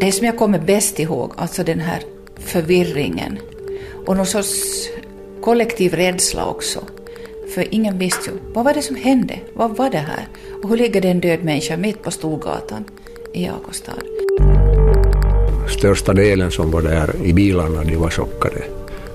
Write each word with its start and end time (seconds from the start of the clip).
det 0.00 0.12
som 0.12 0.26
jag 0.26 0.38
kommer 0.38 0.58
bäst 0.58 0.98
ihåg, 0.98 1.32
alltså 1.36 1.64
den 1.64 1.80
här 1.80 2.02
förvirringen 2.36 3.38
och 4.06 4.16
någon 4.16 4.26
sorts 4.26 4.88
kollektiv 5.42 5.94
rädsla 5.94 6.46
också. 6.46 6.80
För 7.54 7.74
ingen 7.74 7.98
visste 7.98 8.30
ju, 8.30 8.36
vad 8.52 8.64
var 8.64 8.74
det 8.74 8.82
som 8.82 8.96
hände? 8.96 9.38
Vad 9.54 9.76
var 9.76 9.90
det 9.90 9.98
här? 9.98 10.28
Och 10.62 10.68
hur 10.68 10.76
ligger 10.76 11.00
det 11.00 11.08
en 11.08 11.20
död 11.20 11.44
människa 11.44 11.76
mitt 11.76 12.02
på 12.02 12.10
Storgatan 12.10 12.84
i 13.34 13.44
Jakobstad? 13.44 13.92
Största 15.78 16.12
delen 16.12 16.50
som 16.50 16.70
var 16.70 16.82
där 16.82 17.16
i 17.24 17.32
bilarna, 17.32 17.84
de 17.84 17.96
var 17.96 18.10
chockade, 18.10 18.64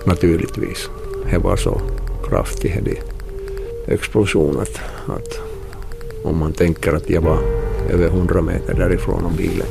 naturligtvis. 0.06 0.90
Det 1.32 1.38
var 1.38 1.58
så 1.58 1.82
kraftig 2.30 3.02
explosion 3.88 4.60
att, 4.60 4.80
att 5.08 5.40
om 6.24 6.38
man 6.38 6.54
tänker 6.54 6.94
att 6.94 7.10
jag 7.10 7.22
var 7.22 7.40
över 7.90 8.06
100 8.06 8.42
meter 8.42 8.74
därifrån 8.74 9.26
om 9.26 9.36
bilen, 9.36 9.68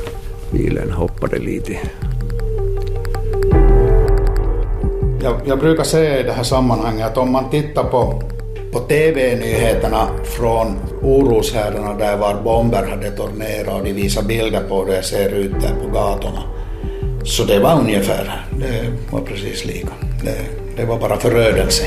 bilen 0.54 0.90
hoppade 0.90 1.38
lite. 1.38 1.78
Jag, 5.22 5.36
jag 5.46 5.58
brukar 5.58 5.84
säga 5.84 6.20
i 6.20 6.22
det 6.22 6.32
här 6.32 6.42
sammanhanget 6.42 7.06
att 7.06 7.18
om 7.18 7.32
man 7.32 7.50
tittar 7.50 7.84
på, 7.84 8.22
på 8.72 8.78
TV-nyheterna 8.78 10.08
från 10.24 10.77
oroshärdarna 11.02 11.94
där 11.94 12.16
var 12.16 12.34
bomber 12.44 12.86
hade 12.86 13.10
tornerat 13.10 13.78
och 13.78 13.84
de 13.84 13.92
visar 13.92 14.22
bilder 14.22 14.62
på 14.68 14.84
hur 14.84 14.92
det 14.92 15.02
ser 15.02 15.30
ut 15.34 15.52
där 15.60 15.74
på 15.84 15.90
gatorna. 15.92 16.42
Så 17.24 17.44
det 17.44 17.58
var 17.58 17.80
ungefär, 17.80 18.46
det 18.58 18.92
var 19.12 19.20
precis 19.20 19.64
lika. 19.64 19.88
Det, 20.24 20.38
det 20.77 20.84
var 20.84 20.98
bara 20.98 21.16
förödelse. 21.16 21.84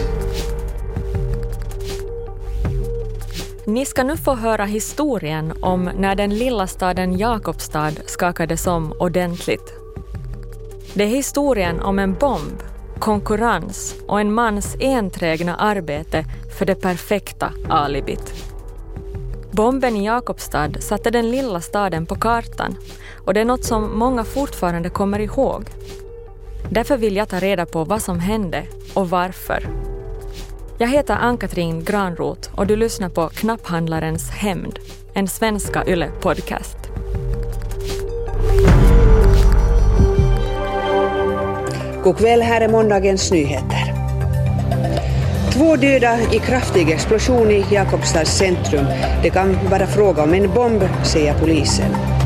Ni 3.68 3.86
ska 3.86 4.04
nu 4.04 4.18
få 4.18 4.36
höra 4.36 4.66
historien 4.66 5.54
om 5.62 5.84
när 5.84 6.16
den 6.16 6.38
lilla 6.38 6.68
staden 6.68 7.18
Jakobstad 7.18 7.92
skakades 8.06 8.68
om 8.68 8.94
ordentligt. 9.00 9.74
Det 10.94 11.04
är 11.04 11.08
historien 11.08 11.80
om 11.80 12.00
en 12.00 12.14
bomb, 12.14 12.64
konkurrens 13.00 13.96
och 14.08 14.20
en 14.20 14.34
mans 14.34 14.76
enträgna 14.80 15.56
arbete 15.56 16.26
för 16.58 16.66
det 16.66 16.76
perfekta 16.76 17.54
alibit. 17.70 18.34
Bomben 19.52 19.96
i 19.96 20.06
Jakobstad 20.06 20.82
satte 20.82 21.10
den 21.10 21.32
lilla 21.32 21.62
staden 21.62 22.06
på 22.06 22.16
kartan 22.16 22.76
och 23.26 23.34
det 23.34 23.42
är 23.42 23.46
något 23.46 23.64
som 23.64 24.00
många 24.00 24.24
fortfarande 24.24 24.90
kommer 24.90 25.20
ihåg. 25.20 25.66
Därför 26.70 26.98
vill 26.98 27.16
jag 27.16 27.30
ta 27.30 27.40
reda 27.40 27.66
på 27.66 27.84
vad 27.84 28.02
som 28.02 28.20
hände 28.20 28.64
och 28.94 29.10
varför. 29.10 29.68
Jag 30.80 30.88
heter 30.88 31.14
Ann-Katrin 31.14 31.84
Granroth 31.84 32.50
och 32.56 32.68
du 32.68 32.76
lyssnar 32.76 33.10
på 33.10 33.30
Knapphandlarens 33.30 34.30
hämnd, 34.30 34.80
en 35.14 35.28
svenska 35.28 35.84
YLE-podcast. 35.84 36.78
God 42.04 42.18
kväll, 42.18 42.42
här 42.42 42.62
är 42.62 42.70
måndagens 42.70 43.32
nyheter. 43.32 43.94
Två 45.54 45.76
döda 45.76 46.20
i 46.34 46.40
kraftig 46.40 46.90
explosion 46.90 47.52
i 47.52 47.66
Jakobstads 47.72 48.38
centrum. 48.38 48.86
Det 49.24 49.30
kan 49.30 49.70
vara 49.70 49.88
fråga 49.88 50.24
om 50.24 50.34
en 50.34 50.54
bomb, 50.54 50.84
säger 51.04 51.40
polisen. 51.40 52.17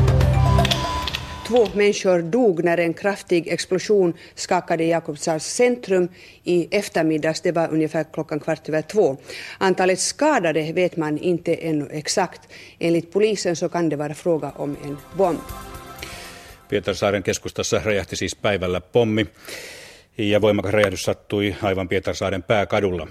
Två 1.52 1.68
människor 1.74 2.22
dog 2.22 2.64
när 2.64 2.78
en 2.78 2.94
kraftig 2.94 3.48
explosion 3.48 4.14
skakade 4.34 4.84
Jakobstads 4.84 5.54
centrum 5.54 6.08
i 6.44 6.68
eftermiddags. 6.70 7.40
Det 7.40 7.52
var 7.52 7.68
ungefär 7.72 8.04
klockan 8.12 8.40
kvart 8.40 8.68
över 8.68 8.82
två. 8.82 9.16
Antalet 9.58 10.00
skadade 10.00 10.72
vet 10.72 10.96
man 10.96 11.18
inte 11.18 11.54
ännu 11.54 11.88
exakt. 11.90 12.40
Enligt 12.78 13.12
polisen 13.12 13.56
så 13.56 13.68
kan 13.68 13.88
det 13.88 13.96
vara 13.96 14.14
fråga 14.14 14.52
om 14.56 14.76
en 14.84 14.96
bomb. 15.16 15.40
Pietarsaaren 16.68 17.22
keskustassa 17.22 17.80
räjähti 17.84 18.16
siis 18.16 18.34
päivällä 18.34 18.80
pommi 18.80 19.26
ja 20.16 20.40
voimakas 20.40 20.72
räjähdys 20.72 21.02
sattui 21.02 21.56
aivan 21.62 21.88
Pietarsaaren 21.88 22.42
pääkadulla. 22.42 23.08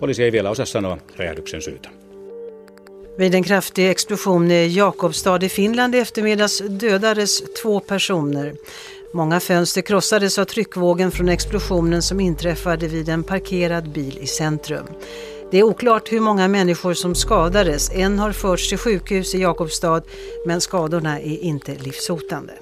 Poliisi 0.00 0.24
ei 0.24 0.32
vielä 0.32 0.50
osaa 0.50 0.66
sanoa 0.66 0.98
räjähdyksen 1.16 1.62
syytä. 1.62 2.03
Vid 3.16 3.34
en 3.34 3.42
kraftig 3.42 3.90
explosion 3.90 4.50
i 4.50 4.66
Jakobstad 4.66 5.42
i 5.42 5.48
Finland 5.48 5.94
i 5.94 5.98
eftermiddags 5.98 6.62
dödades 6.68 7.42
två 7.62 7.80
personer. 7.80 8.54
Många 9.12 9.40
fönster 9.40 9.82
krossades 9.82 10.38
av 10.38 10.44
tryckvågen 10.44 11.10
från 11.10 11.28
explosionen 11.28 12.02
som 12.02 12.20
inträffade 12.20 12.88
vid 12.88 13.08
en 13.08 13.24
parkerad 13.24 13.92
bil 13.92 14.18
i 14.20 14.26
centrum. 14.26 14.86
Det 15.50 15.58
är 15.58 15.62
oklart 15.62 16.12
hur 16.12 16.20
många 16.20 16.48
människor 16.48 16.94
som 16.94 17.14
skadades. 17.14 17.90
En 17.94 18.18
har 18.18 18.32
förts 18.32 18.68
till 18.68 18.78
sjukhus 18.78 19.34
i 19.34 19.40
Jakobstad 19.40 20.02
men 20.46 20.60
skadorna 20.60 21.20
är 21.20 21.38
inte 21.38 21.74
livshotande. 21.74 22.52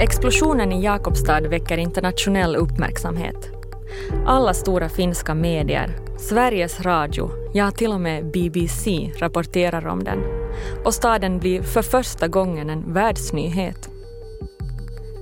Explosionen 0.00 0.72
i 0.72 0.84
Jakobstad 0.84 1.40
väcker 1.40 1.78
internationell 1.78 2.56
uppmärksamhet. 2.56 3.61
Alla 4.26 4.54
stora 4.54 4.88
finska 4.88 5.34
medier, 5.34 5.96
Sveriges 6.18 6.80
Radio, 6.80 7.30
ja 7.54 7.70
till 7.70 7.92
och 7.92 8.00
med 8.00 8.30
BBC 8.30 9.10
rapporterar 9.18 9.86
om 9.86 10.04
den. 10.04 10.18
Och 10.84 10.94
staden 10.94 11.38
blir 11.38 11.62
för 11.62 11.82
första 11.82 12.28
gången 12.28 12.70
en 12.70 12.92
världsnyhet. 12.92 13.88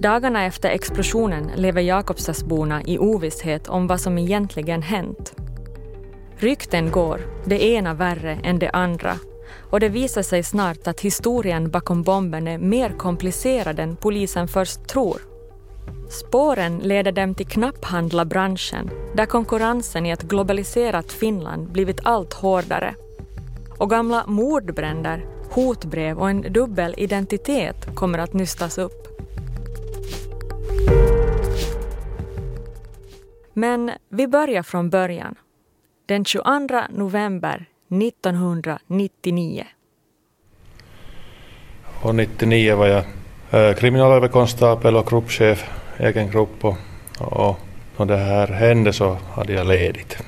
Dagarna 0.02 0.44
efter 0.44 0.68
explosionen 0.70 1.50
lever 1.56 1.82
Jakobstadsborna 1.82 2.82
i 2.82 2.98
ovisshet 2.98 3.68
om 3.68 3.86
vad 3.86 4.00
som 4.00 4.18
egentligen 4.18 4.82
hänt. 4.82 5.34
Rykten 6.36 6.90
går, 6.90 7.20
det 7.44 7.64
ena 7.64 7.94
värre 7.94 8.38
än 8.42 8.58
det 8.58 8.70
andra 8.70 9.16
och 9.70 9.80
det 9.80 9.88
visar 9.88 10.22
sig 10.22 10.42
snart 10.42 10.86
att 10.86 11.00
historien 11.00 11.70
bakom 11.70 12.02
bomben 12.02 12.48
är 12.48 12.58
mer 12.58 12.90
komplicerad 12.98 13.78
än 13.78 13.96
polisen 13.96 14.48
först 14.48 14.88
tror. 14.88 15.29
Spåren 16.10 16.78
leder 16.78 17.12
dem 17.12 17.34
till 17.34 17.46
knapphandlarbranschen 17.46 18.90
där 19.14 19.26
konkurrensen 19.26 20.06
i 20.06 20.10
ett 20.10 20.22
globaliserat 20.22 21.12
Finland 21.12 21.72
blivit 21.72 22.00
allt 22.02 22.32
hårdare. 22.32 22.94
Och 23.78 23.90
gamla 23.90 24.26
mordbränder, 24.26 25.26
hotbrev 25.50 26.18
och 26.18 26.30
en 26.30 26.52
dubbel 26.52 26.94
identitet 26.98 27.94
kommer 27.94 28.18
att 28.18 28.32
nystas 28.32 28.78
upp. 28.78 29.06
Men 33.52 33.90
vi 34.08 34.26
börjar 34.26 34.62
från 34.62 34.90
början. 34.90 35.34
Den 36.06 36.24
22 36.24 36.48
november 36.90 37.66
1999. 37.90 39.66
År 42.02 42.20
1999 42.20 42.76
var 42.76 42.86
jag 42.86 43.04
eh, 43.50 43.74
kriminalöverkonstapel 43.74 44.96
och 44.96 45.06
gruppchef, 45.06 45.70
egen 46.00 46.30
grupp. 46.30 46.64
Och, 46.64 46.76
och 47.18 47.56
när 47.96 48.06
det 48.06 48.16
här 48.16 48.46
hände 48.46 48.92
så 48.92 49.18
hade 49.32 49.52
jag 49.52 49.66
ledigt. 49.66 50.18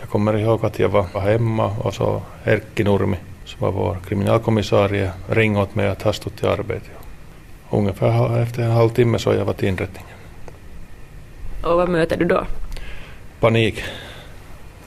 Jag 0.00 0.08
kommer 0.08 0.38
ihåg 0.38 0.64
att 0.64 0.78
jag 0.78 0.88
var 0.88 1.20
hemma 1.20 1.76
och 1.78 1.94
så 1.94 2.22
Erkki 2.44 2.84
Nurmi, 2.84 3.16
som 3.44 3.60
var 3.60 3.72
vår 3.72 3.96
kriminalkommissarie, 4.08 5.12
ringde 5.28 5.60
åt 5.60 5.74
mig 5.74 5.88
att 5.88 6.02
ha 6.02 6.12
stått 6.12 6.36
till 6.36 6.48
arbete. 6.48 6.90
Ungefär 7.70 8.42
efter 8.42 8.62
en 8.62 8.70
halvtimme 8.70 9.18
så 9.18 9.32
jag 9.32 9.44
var 9.44 9.52
till 9.52 9.68
inrättningen. 9.68 10.16
Och 11.64 11.76
vad 11.76 11.88
möter 11.88 12.16
du 12.16 12.24
då? 12.24 12.46
Panik. 13.40 13.82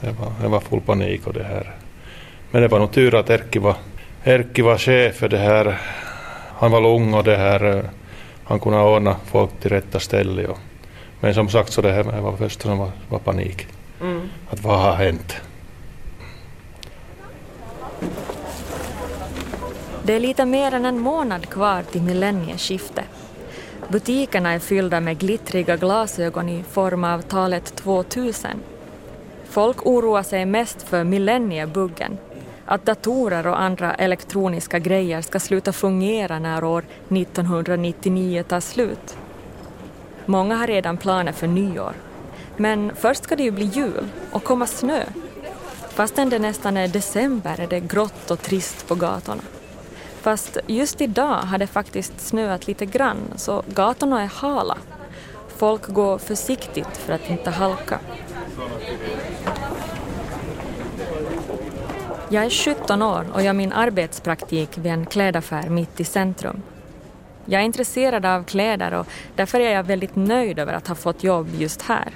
Det 0.00 0.10
var, 0.10 0.32
det 0.42 0.48
var 0.48 0.60
full 0.60 0.80
panik 0.80 1.26
och 1.26 1.32
det 1.32 1.44
här 1.44 1.76
men 2.50 2.62
det 2.62 2.68
var 2.68 2.78
nog 2.78 2.92
tur 2.92 3.14
att 3.14 3.30
Erkki 3.30 3.58
var, 3.58 3.76
Erkki 4.24 4.62
var 4.62 4.78
chef 4.78 5.16
för 5.16 5.28
det 5.28 5.38
här. 5.38 5.78
Han 6.58 6.70
var 6.70 6.80
lugn 6.80 7.14
och 7.14 7.24
det 7.24 7.36
här, 7.36 7.82
han 8.46 8.60
kunde 8.60 8.78
ordna 8.78 9.16
folk 9.24 9.50
till 9.60 9.70
rätta 9.70 10.00
ställe. 10.00 10.46
Och, 10.46 10.58
men 11.20 11.34
som 11.34 11.48
sagt 11.48 11.72
så 11.72 11.82
det 11.82 11.92
här 11.92 12.20
var 12.20 12.36
först 12.36 12.62
som 12.62 12.78
var, 12.78 12.90
var 13.08 13.18
panik. 13.18 13.66
Mm. 14.00 14.28
Att 14.50 14.60
vad 14.62 14.80
har 14.80 14.92
hänt? 14.92 15.36
Det 20.02 20.12
är 20.12 20.20
lite 20.20 20.44
mer 20.44 20.74
än 20.74 20.84
en 20.84 20.98
månad 20.98 21.48
kvar 21.48 21.82
till 21.82 22.02
millennieskiftet. 22.02 23.04
Butikerna 23.88 24.52
är 24.52 24.58
fyllda 24.58 25.00
med 25.00 25.18
glittriga 25.18 25.76
glasögon 25.76 26.48
i 26.48 26.62
form 26.62 27.04
av 27.04 27.22
talet 27.22 27.76
2000. 27.76 28.50
Folk 29.48 29.86
oroar 29.86 30.22
sig 30.22 30.46
mest 30.46 30.82
för 30.82 31.04
millenniebuggen 31.04 32.18
att 32.66 32.86
datorer 32.86 33.46
och 33.46 33.60
andra 33.60 33.94
elektroniska 33.94 34.78
grejer 34.78 35.22
ska 35.22 35.40
sluta 35.40 35.72
fungera 35.72 36.38
när 36.38 36.64
år 36.64 36.84
1999 37.08 38.42
tar 38.42 38.60
slut. 38.60 39.16
Många 40.26 40.56
har 40.56 40.66
redan 40.66 40.96
planer 40.96 41.32
för 41.32 41.46
nyår. 41.46 41.92
Men 42.56 42.92
först 42.96 43.24
ska 43.24 43.36
det 43.36 43.42
ju 43.42 43.50
bli 43.50 43.64
jul 43.64 44.08
och 44.30 44.44
komma 44.44 44.66
snö. 44.66 45.04
Fastän 45.88 46.30
det 46.30 46.38
nästan 46.38 46.76
är 46.76 46.88
december 46.88 47.60
är 47.60 47.66
det 47.66 47.80
grått 47.80 48.30
och 48.30 48.42
trist 48.42 48.88
på 48.88 48.94
gatorna. 48.94 49.42
Fast 50.20 50.58
just 50.66 51.00
idag 51.00 51.36
har 51.36 51.58
det 51.58 51.66
faktiskt 51.66 52.20
snöat 52.20 52.66
lite 52.66 52.86
grann 52.86 53.16
så 53.36 53.62
gatorna 53.66 54.22
är 54.22 54.26
hala. 54.26 54.78
Folk 55.56 55.86
går 55.86 56.18
försiktigt 56.18 56.96
för 56.96 57.12
att 57.12 57.30
inte 57.30 57.50
halka. 57.50 58.00
Jag 62.28 62.44
är 62.44 62.50
17 62.50 63.02
år 63.02 63.26
och 63.34 63.42
gör 63.42 63.52
min 63.52 63.72
arbetspraktik 63.72 64.78
vid 64.78 64.92
en 64.92 65.06
klädaffär 65.06 65.68
mitt 65.68 66.00
i 66.00 66.04
centrum. 66.04 66.62
Jag 67.44 67.60
är 67.60 67.64
intresserad 67.64 68.26
av 68.26 68.44
kläder 68.44 68.94
och 68.94 69.06
därför 69.36 69.60
är 69.60 69.72
jag 69.72 69.84
väldigt 69.84 70.16
nöjd 70.16 70.58
över 70.58 70.72
att 70.72 70.88
ha 70.88 70.94
fått 70.94 71.24
jobb 71.24 71.48
just 71.58 71.82
här. 71.82 72.10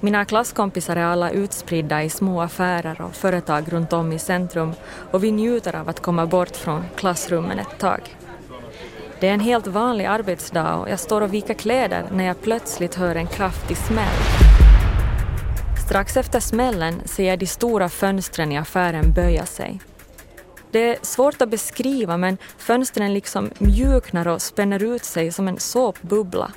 Mina 0.00 0.24
klasskompisar 0.24 0.96
är 0.96 1.04
alla 1.04 1.30
utspridda 1.30 2.02
i 2.02 2.10
små 2.10 2.40
affärer 2.40 3.02
och 3.02 3.14
företag 3.14 3.72
runt 3.72 3.92
om 3.92 4.12
i 4.12 4.18
centrum 4.18 4.72
och 5.10 5.24
vi 5.24 5.32
njuter 5.32 5.76
av 5.76 5.88
att 5.88 6.00
komma 6.00 6.26
bort 6.26 6.56
från 6.56 6.84
klassrummen 6.96 7.58
ett 7.58 7.78
tag. 7.78 8.16
Det 9.20 9.28
är 9.28 9.34
en 9.34 9.40
helt 9.40 9.66
vanlig 9.66 10.04
arbetsdag 10.04 10.74
och 10.76 10.90
jag 10.90 11.00
står 11.00 11.20
och 11.20 11.34
viker 11.34 11.54
kläder 11.54 12.04
när 12.12 12.24
jag 12.24 12.42
plötsligt 12.42 12.94
hör 12.94 13.14
en 13.14 13.26
kraftig 13.26 13.76
smäll. 13.76 14.49
Strax 15.90 16.16
efter 16.16 16.40
smällen 16.40 17.02
ser 17.04 17.28
jag 17.28 17.38
de 17.38 17.46
stora 17.46 17.88
fönstren 17.88 18.52
i 18.52 18.58
affären 18.58 19.12
böja 19.12 19.46
sig. 19.46 19.80
Det 20.70 20.88
är 20.88 20.98
svårt 21.02 21.42
att 21.42 21.48
beskriva 21.48 22.16
men 22.16 22.38
fönstren 22.58 23.14
liksom 23.14 23.50
mjuknar 23.58 24.28
och 24.28 24.42
spänner 24.42 24.82
ut 24.82 25.04
sig 25.04 25.32
som 25.32 25.48
en 25.48 25.58
såpbubbla. 25.58 26.52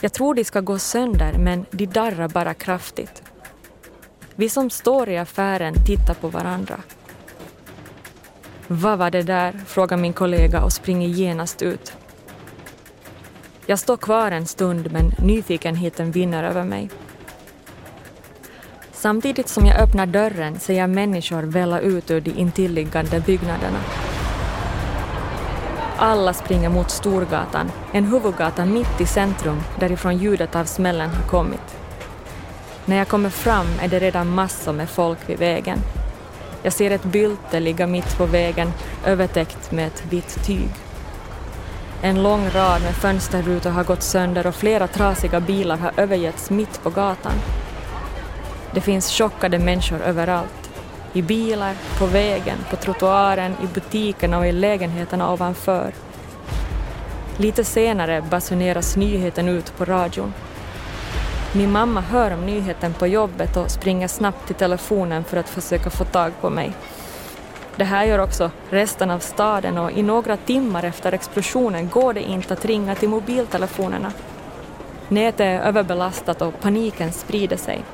Jag 0.00 0.12
tror 0.12 0.34
de 0.34 0.44
ska 0.44 0.60
gå 0.60 0.78
sönder 0.78 1.38
men 1.38 1.66
de 1.70 1.86
darrar 1.86 2.28
bara 2.28 2.54
kraftigt. 2.54 3.22
Vi 4.34 4.48
som 4.48 4.70
står 4.70 5.08
i 5.08 5.18
affären 5.18 5.74
tittar 5.86 6.14
på 6.14 6.28
varandra. 6.28 6.80
Vad 8.66 8.98
var 8.98 9.10
det 9.10 9.22
där? 9.22 9.60
frågar 9.66 9.96
min 9.96 10.12
kollega 10.12 10.62
och 10.62 10.72
springer 10.72 11.08
genast 11.08 11.62
ut. 11.62 11.92
Jag 13.66 13.78
står 13.78 13.96
kvar 13.96 14.30
en 14.30 14.46
stund 14.46 14.92
men 14.92 15.12
nyfikenheten 15.18 16.10
vinner 16.10 16.44
över 16.44 16.64
mig. 16.64 16.90
Samtidigt 19.00 19.48
som 19.48 19.66
jag 19.66 19.80
öppnar 19.80 20.06
dörren 20.06 20.60
ser 20.60 20.78
jag 20.78 20.90
människor 20.90 21.42
välla 21.42 21.80
ut 21.80 22.10
ur 22.10 22.20
de 22.20 22.30
intilliggande 22.30 23.20
byggnaderna. 23.20 23.78
Alla 25.96 26.32
springer 26.32 26.68
mot 26.68 26.90
Storgatan, 26.90 27.70
en 27.92 28.04
huvudgata 28.04 28.64
mitt 28.64 29.00
i 29.00 29.06
centrum 29.06 29.60
därifrån 29.80 30.18
ljudet 30.18 30.56
av 30.56 30.64
smällen 30.64 31.10
har 31.10 31.22
kommit. 31.22 31.76
När 32.84 32.96
jag 32.96 33.08
kommer 33.08 33.30
fram 33.30 33.66
är 33.82 33.88
det 33.88 33.98
redan 33.98 34.28
massor 34.28 34.72
med 34.72 34.88
folk 34.88 35.18
vid 35.28 35.38
vägen. 35.38 35.78
Jag 36.62 36.72
ser 36.72 36.90
ett 36.90 37.04
bylte 37.04 37.60
ligga 37.60 37.86
mitt 37.86 38.16
på 38.16 38.26
vägen 38.26 38.72
övertäckt 39.06 39.72
med 39.72 39.86
ett 39.86 40.02
vitt 40.10 40.46
tyg. 40.46 40.70
En 42.02 42.22
lång 42.22 42.50
rad 42.50 42.82
med 42.82 42.94
fönsterrutor 42.94 43.70
har 43.70 43.84
gått 43.84 44.02
sönder 44.02 44.46
och 44.46 44.54
flera 44.54 44.86
trasiga 44.86 45.40
bilar 45.40 45.76
har 45.76 45.92
övergetts 45.96 46.50
mitt 46.50 46.82
på 46.82 46.90
gatan. 46.90 47.34
Det 48.74 48.80
finns 48.80 49.10
chockade 49.10 49.58
människor 49.58 50.00
överallt. 50.00 50.70
I 51.12 51.22
bilar, 51.22 51.74
på 51.98 52.06
vägen, 52.06 52.58
på 52.70 52.76
trottoaren, 52.76 53.52
i 53.62 53.66
butikerna 53.66 54.38
och 54.38 54.46
i 54.46 54.52
lägenheterna 54.52 55.32
ovanför. 55.32 55.92
Lite 57.36 57.64
senare 57.64 58.22
basuneras 58.30 58.96
nyheten 58.96 59.48
ut 59.48 59.76
på 59.76 59.84
radion. 59.84 60.32
Min 61.52 61.72
mamma 61.72 62.00
hör 62.00 62.30
om 62.30 62.46
nyheten 62.46 62.94
på 62.94 63.06
jobbet 63.06 63.56
och 63.56 63.70
springer 63.70 64.08
snabbt 64.08 64.46
till 64.46 64.54
telefonen 64.56 65.24
för 65.24 65.36
att 65.36 65.48
försöka 65.48 65.90
få 65.90 66.04
tag 66.04 66.32
på 66.40 66.50
mig. 66.50 66.72
Det 67.76 67.84
här 67.84 68.04
gör 68.04 68.18
också 68.18 68.50
resten 68.70 69.10
av 69.10 69.18
staden 69.18 69.78
och 69.78 69.92
i 69.92 70.02
några 70.02 70.36
timmar 70.36 70.82
efter 70.82 71.12
explosionen 71.12 71.88
går 71.88 72.14
det 72.14 72.22
inte 72.22 72.52
att 72.52 72.64
ringa 72.64 72.94
till 72.94 73.08
mobiltelefonerna. 73.08 74.12
Nätet 75.08 75.40
är 75.40 75.60
överbelastat 75.60 76.42
och 76.42 76.60
paniken 76.60 77.12
sprider 77.12 77.56
sig. 77.56 77.84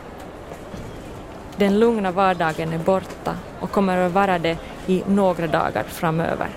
Den 1.56 1.78
lugna 1.78 2.10
vardagen 2.10 2.72
är 2.72 2.78
borta 2.78 3.36
och 3.60 3.70
kommer 3.70 3.98
att 3.98 4.12
vara 4.12 4.38
det 4.38 4.56
i 4.86 5.02
några 5.08 5.46
dagar 5.46 5.84
framöver. 5.88 6.48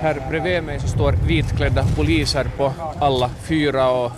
Här 0.00 0.22
bredvid 0.30 0.62
mig 0.62 0.80
så 0.80 0.88
står 0.88 1.12
vitklädda 1.12 1.84
poliser 1.96 2.44
på 2.56 2.72
alla 3.00 3.28
fyra 3.28 3.90
och 3.90 4.12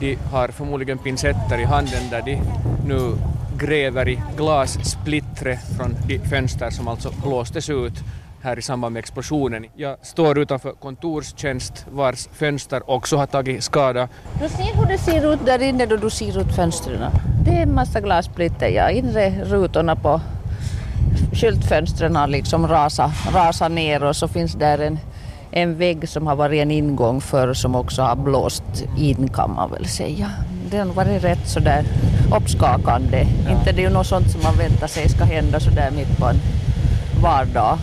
de 0.00 0.18
har 0.32 0.48
förmodligen 0.48 0.98
pincetter 0.98 1.60
i 1.60 1.64
handen 1.64 2.10
där 2.10 2.22
de 2.22 2.42
nu 2.86 3.14
gräver 3.58 4.08
i 4.08 4.22
glassplittret 4.36 5.60
från 5.76 5.96
de 6.06 6.18
fönster 6.18 6.70
som 6.70 6.88
alltså 6.88 7.12
blåstes 7.22 7.70
ut 7.70 8.04
här 8.42 8.58
i 8.58 8.62
samband 8.62 8.92
med 8.92 9.00
explosionen. 9.00 9.66
Jag 9.74 9.96
står 10.02 10.38
utanför 10.38 10.72
kontorstjänst 10.72 11.86
vars 11.90 12.28
fönster 12.32 12.90
också 12.90 13.16
har 13.16 13.26
tagit 13.26 13.64
skada. 13.64 14.08
Du 14.40 14.48
ser 14.48 14.76
hur 14.76 14.86
det 14.86 14.98
ser 14.98 15.32
ut 15.34 15.46
där 15.46 15.62
inne 15.62 15.86
då 15.86 15.96
du 15.96 16.10
ser 16.10 16.40
ut 16.40 16.56
fönstren. 16.56 17.10
Det 17.44 17.50
är 17.50 17.62
en 17.62 17.74
massa 17.74 18.00
glassplitter, 18.00 18.68
ja. 18.68 18.90
Inre 18.90 19.44
rutorna 19.44 19.96
på 19.96 20.20
skyltfönstren 21.32 22.16
har 22.16 22.26
liksom 22.26 22.68
rasat, 22.68 23.10
rasat 23.34 23.72
ner 23.72 24.04
och 24.04 24.16
så 24.16 24.28
finns 24.28 24.52
där 24.54 24.78
en, 24.78 24.98
en 25.50 25.76
vägg 25.76 26.08
som 26.08 26.26
har 26.26 26.36
varit 26.36 26.62
en 26.62 26.70
ingång 26.70 27.20
för 27.20 27.54
som 27.54 27.74
också 27.74 28.02
har 28.02 28.16
blåst 28.16 28.84
in 28.98 29.28
kan 29.28 29.54
man 29.54 29.70
väl 29.70 29.86
säga. 29.86 30.30
Den 30.70 30.88
har 30.88 30.94
varit 30.94 31.24
rätt 31.24 31.48
sådär 31.48 31.84
uppskakande. 32.36 33.26
Ja. 33.44 33.50
Inte 33.50 33.72
det 33.72 33.82
är 33.82 33.88
ju 33.88 33.94
något 33.94 34.06
sånt 34.06 34.30
som 34.30 34.42
man 34.42 34.56
väntar 34.56 34.86
sig 34.86 35.08
ska 35.08 35.24
hända 35.24 35.60
sådär 35.60 35.90
mitt 35.90 36.18
på 36.18 36.26
en 36.26 36.36
vardag. 37.22 37.78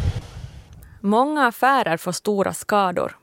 Många 1.02 1.48
affärer 1.48 1.98
får 1.98 2.12
stora 2.12 2.54
skador. 2.54 3.18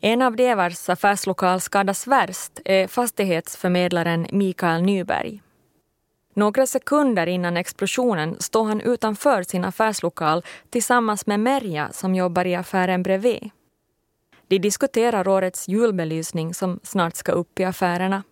En 0.00 0.22
av 0.22 0.36
de 0.36 0.54
vars 0.54 0.88
affärslokal 0.88 1.60
skadas 1.60 2.06
värst 2.06 2.60
är 2.64 2.88
fastighetsförmedlaren 2.88 4.26
Mikael 4.32 4.82
Nyberg. 4.82 5.42
Några 6.34 6.66
sekunder 6.66 7.26
innan 7.26 7.56
explosionen 7.56 8.36
står 8.40 8.64
han 8.64 8.80
utanför 8.80 9.42
sin 9.42 9.64
affärslokal 9.64 10.42
tillsammans 10.70 11.26
med 11.26 11.40
Merja 11.40 11.88
som 11.92 12.14
jobbar 12.14 12.44
i 12.44 12.54
affären 12.54 13.02
bredvid. 13.02 13.50
De 14.48 14.58
diskuterar 14.58 15.28
årets 15.28 15.68
julbelysning 15.68 16.54
som 16.54 16.80
snart 16.82 17.16
ska 17.16 17.32
upp 17.32 17.60
i 17.60 17.64
affärerna. 17.64 18.22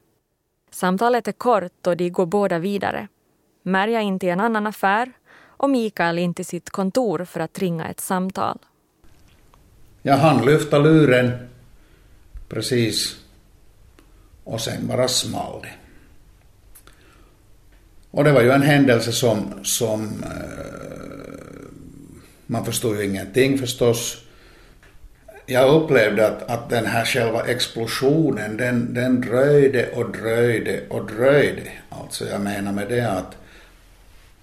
Samtalet 0.71 1.29
är 1.29 1.33
kort 1.33 1.87
och 1.87 1.97
de 1.97 2.11
går 2.11 2.27
båda 2.27 2.59
vidare. 2.59 3.09
Merja 3.63 4.01
in 4.01 4.19
till 4.19 4.29
en 4.29 4.41
annan 4.41 4.67
affär 4.67 5.13
och 5.57 5.71
Mikael 5.71 6.19
in 6.19 6.35
till 6.35 6.47
sitt 6.47 6.71
kontor 6.71 7.25
för 7.25 7.41
att 7.41 7.59
ringa 7.59 7.89
ett 7.89 8.01
samtal. 8.01 8.59
Jag 10.07 10.17
hann 10.17 10.45
lyfta 10.45 10.79
luren 10.79 11.33
precis 12.49 13.17
och 14.45 14.61
sen 14.61 14.87
bara 14.87 15.09
small 15.09 15.61
det. 15.63 15.73
Och 18.11 18.25
det 18.25 18.33
var 18.33 18.43
ju 18.43 18.51
en 18.51 18.63
händelse 18.63 19.13
som, 19.13 19.65
som 19.65 20.03
eh, 20.23 21.67
man 22.47 22.65
förstod 22.65 22.97
ju 22.97 23.05
ingenting 23.05 23.59
förstås. 23.59 24.19
Jag 25.47 25.83
upplevde 25.83 26.27
att, 26.29 26.43
att 26.43 26.71
den 26.71 26.87
här 26.87 27.05
själva 27.05 27.43
explosionen 27.45 28.57
den, 28.57 28.95
den 28.95 29.21
dröjde 29.21 29.91
och 29.91 30.13
dröjde 30.13 30.81
och 30.89 31.07
dröjde. 31.07 31.73
Alltså 31.89 32.27
jag 32.27 32.41
menar 32.41 32.73
med 32.73 32.89
det 32.89 33.11
att 33.11 33.37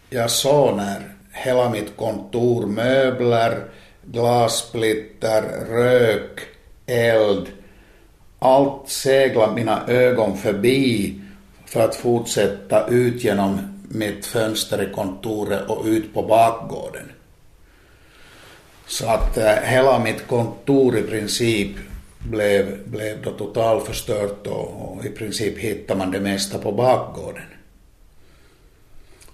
jag 0.09 0.31
såg 0.31 0.77
när 0.77 1.01
hela 1.31 1.69
mitt 1.69 1.97
kontor, 1.97 2.65
möbler, 2.65 3.63
glassplitter, 4.11 5.65
rök, 5.69 6.39
eld. 6.85 7.47
Allt 8.39 8.89
seglar 8.89 9.53
mina 9.53 9.87
ögon 9.87 10.37
förbi 10.37 11.15
för 11.65 11.81
att 11.81 11.95
fortsätta 11.95 12.87
ut 12.87 13.23
genom 13.23 13.81
mitt 13.89 14.25
fönster 14.25 14.89
i 14.89 14.93
kontoret 14.93 15.69
och 15.69 15.85
ut 15.85 16.13
på 16.13 16.21
bakgården. 16.21 17.11
Så 18.87 19.09
att 19.09 19.37
eh, 19.37 19.55
hela 19.63 19.99
mitt 19.99 20.27
kontor 20.27 20.97
i 20.97 21.01
princip 21.01 21.71
blev, 22.19 22.89
blev 22.89 23.21
då 23.23 23.31
totalförstört 23.31 24.47
och, 24.47 24.97
och 24.97 25.05
i 25.05 25.09
princip 25.09 25.57
hittade 25.57 25.99
man 25.99 26.11
det 26.11 26.19
mesta 26.19 26.57
på 26.57 26.71
bakgården. 26.71 27.43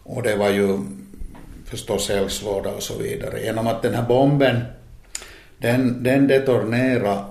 Och 0.03 0.23
det 0.23 0.35
var 0.35 0.49
ju 0.49 0.79
förstås 1.69 2.09
eldsvåda 2.09 2.69
och 2.69 2.83
så 2.83 2.97
vidare. 2.97 3.41
Genom 3.43 3.67
att 3.67 3.81
den 3.81 3.93
här 3.93 4.07
bomben, 4.07 4.61
den, 5.57 6.03
den 6.03 6.27
detonerade 6.27 7.23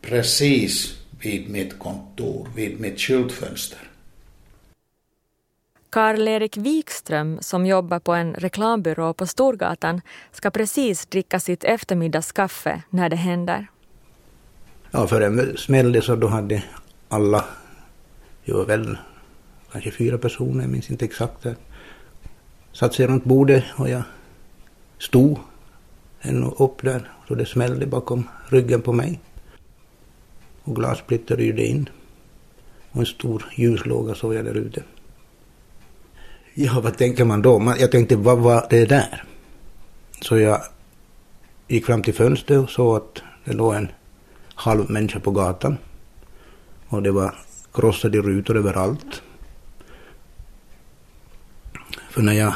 precis 0.00 0.96
vid 1.22 1.50
mitt 1.50 1.78
kontor, 1.78 2.48
vid 2.56 2.80
mitt 2.80 3.00
skyltfönster. 3.00 3.78
Karl-Erik 5.90 6.56
Wikström, 6.56 7.38
som 7.40 7.66
jobbar 7.66 7.98
på 7.98 8.12
en 8.12 8.34
reklambyrå 8.34 9.12
på 9.12 9.26
Storgatan, 9.26 10.00
ska 10.32 10.50
precis 10.50 11.06
dricka 11.06 11.40
sitt 11.40 11.64
eftermiddagskaffe 11.64 12.82
när 12.90 13.08
det 13.08 13.16
händer. 13.16 13.66
Ja, 14.90 15.06
för 15.06 15.20
en 15.20 15.56
smällde 15.56 16.02
så 16.02 16.16
då 16.16 16.26
hade 16.26 16.62
alla, 17.08 17.44
jo 18.44 18.64
väl 18.64 18.98
kanske 19.72 19.90
fyra 19.90 20.18
personer, 20.18 20.62
jag 20.62 20.70
minns 20.70 20.90
inte 20.90 21.04
exakt, 21.04 21.46
satt 22.72 22.94
sig 22.94 23.06
runt 23.06 23.24
bordet 23.24 23.64
och 23.76 23.88
jag 23.88 24.02
stod 24.98 25.38
ännu 26.20 26.46
upp 26.46 26.82
där 26.82 27.10
så 27.28 27.34
det 27.34 27.46
smällde 27.46 27.86
bakom 27.86 28.28
ryggen 28.48 28.82
på 28.82 28.92
mig. 28.92 29.20
Och 30.62 30.76
glassplitter 30.76 31.36
ryrde 31.36 31.66
in. 31.66 31.88
Och 32.90 33.00
en 33.00 33.06
stor 33.06 33.44
ljuslåga 33.56 34.14
såg 34.14 34.34
jag 34.34 34.44
där 34.44 34.56
ute. 34.56 34.82
Ja, 36.54 36.80
vad 36.80 36.96
tänker 36.96 37.24
man 37.24 37.42
då? 37.42 37.74
Jag 37.78 37.90
tänkte, 37.90 38.16
vad 38.16 38.38
var 38.38 38.66
det 38.70 38.84
där? 38.84 39.24
Så 40.20 40.38
jag 40.38 40.62
gick 41.68 41.86
fram 41.86 42.02
till 42.02 42.14
fönstret 42.14 42.58
och 42.58 42.70
såg 42.70 42.96
att 42.96 43.22
det 43.44 43.52
låg 43.52 43.74
en 43.74 43.88
halv 44.54 44.90
människa 44.90 45.20
på 45.20 45.30
gatan. 45.30 45.76
Och 46.88 47.02
det 47.02 47.10
var 47.10 47.34
krossade 47.72 48.18
rutor 48.18 48.56
överallt. 48.56 49.22
För 52.10 52.22
när 52.22 52.32
jag 52.32 52.54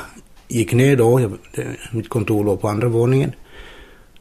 gick 0.49 0.73
ner 0.73 0.97
då, 0.97 1.21
jag, 1.21 1.39
det, 1.55 1.77
mitt 1.93 2.09
kontor 2.09 2.45
låg 2.45 2.61
på 2.61 2.69
andra 2.69 2.89
våningen, 2.89 3.33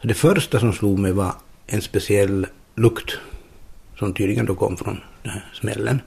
så 0.02 0.08
det 0.08 0.14
första 0.14 0.60
som 0.60 0.74
slog 0.74 1.00
mig 1.00 1.12
var 1.12 1.34
en 1.68 1.82
speciell 1.82 2.48
lukt 2.76 3.18
som 4.00 4.14
tydligen 4.14 4.46
då 4.46 4.56
kom 4.56 4.78
från 4.78 5.00
den 5.24 5.32
här 5.32 5.52
smällen. 5.54 6.02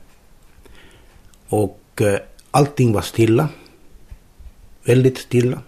Och 1.48 1.80
eh, 2.00 2.18
allting 2.50 2.92
var 2.92 3.00
stilla. 3.00 3.48
Väldigt 4.84 5.18
stilla. 5.18 5.58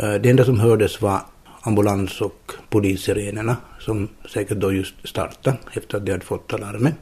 Eh, 0.00 0.14
det 0.14 0.30
enda 0.30 0.44
som 0.44 0.60
hördes 0.60 1.02
var 1.02 1.20
ambulans 1.60 2.20
och 2.20 2.52
polissirenerna 2.68 3.56
som 3.80 4.08
säkert 4.32 4.58
då 4.58 4.72
just 4.72 4.94
startade 5.04 5.56
efter 5.72 5.96
att 5.96 6.06
de 6.06 6.12
hade 6.12 6.24
fått 6.24 6.52
alarmet. 6.52 6.94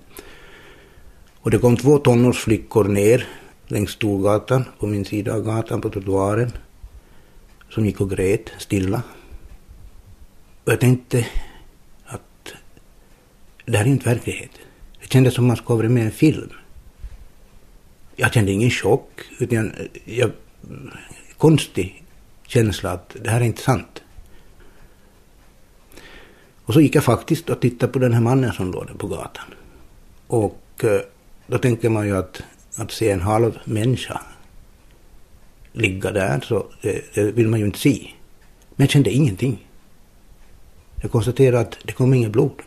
Och 1.41 1.51
det 1.51 1.59
kom 1.59 1.77
två 1.77 1.99
tonårsflickor 1.99 2.85
ner 2.85 3.27
längs 3.67 3.91
Storgatan, 3.91 4.65
på 4.79 4.87
min 4.87 5.05
sida 5.05 5.35
av 5.35 5.43
gatan, 5.43 5.81
på 5.81 5.91
trottoaren, 5.91 6.53
som 7.71 7.87
gick 7.87 8.01
och 8.01 8.11
grät 8.11 8.53
stilla. 8.59 9.03
Och 10.65 10.73
jag 10.73 10.81
tänkte 10.81 11.27
att 12.05 12.53
det 13.65 13.79
här 13.79 13.85
är 13.85 13.89
inte 13.89 14.09
verklighet. 14.09 14.51
Det 15.01 15.13
kändes 15.13 15.35
som 15.35 15.47
man 15.47 15.57
skulle 15.57 15.69
ha 15.69 15.77
varit 15.77 15.91
med 15.91 16.03
i 16.03 16.07
en 16.07 16.13
film. 16.13 16.51
Jag 18.17 18.33
kände 18.33 18.53
ingen 18.53 18.71
chock, 18.71 19.11
utan 19.39 19.73
jag, 20.05 20.31
konstig 21.37 22.05
känsla 22.47 22.91
att 22.91 23.17
det 23.23 23.31
här 23.31 23.41
är 23.41 23.45
inte 23.45 23.63
sant. 23.63 24.03
Och 26.65 26.75
så 26.75 26.81
gick 26.81 26.95
jag 26.95 27.05
faktiskt 27.05 27.51
och 27.51 27.61
tittade 27.61 27.93
på 27.93 27.99
den 27.99 28.13
här 28.13 28.21
mannen 28.21 28.53
som 28.53 28.73
låg 28.73 28.87
där 28.87 28.95
på 28.95 29.07
gatan. 29.07 29.55
Och 30.27 30.85
eh, 30.85 31.01
då 31.47 31.59
tänker 31.59 31.89
man 31.89 32.07
ju 32.07 32.17
att, 32.17 32.43
att 32.77 32.91
se 32.91 33.11
en 33.11 33.21
halv 33.21 33.59
människa 33.65 34.21
ligga 35.73 36.13
där, 36.13 36.41
så 36.41 36.67
det, 36.83 37.15
det 37.15 37.23
vill 37.33 37.49
man 37.49 37.61
ju 37.61 37.67
inte 37.67 37.79
se. 37.79 38.11
Men 38.77 38.85
jag 38.85 38.91
kände 38.91 39.11
ingenting. 39.11 39.67
Jag 41.03 41.11
konstaterade 41.11 41.61
att 41.61 41.79
det 41.83 41.93
kom 41.93 42.15
inget 42.15 42.33
blod. 42.33 42.63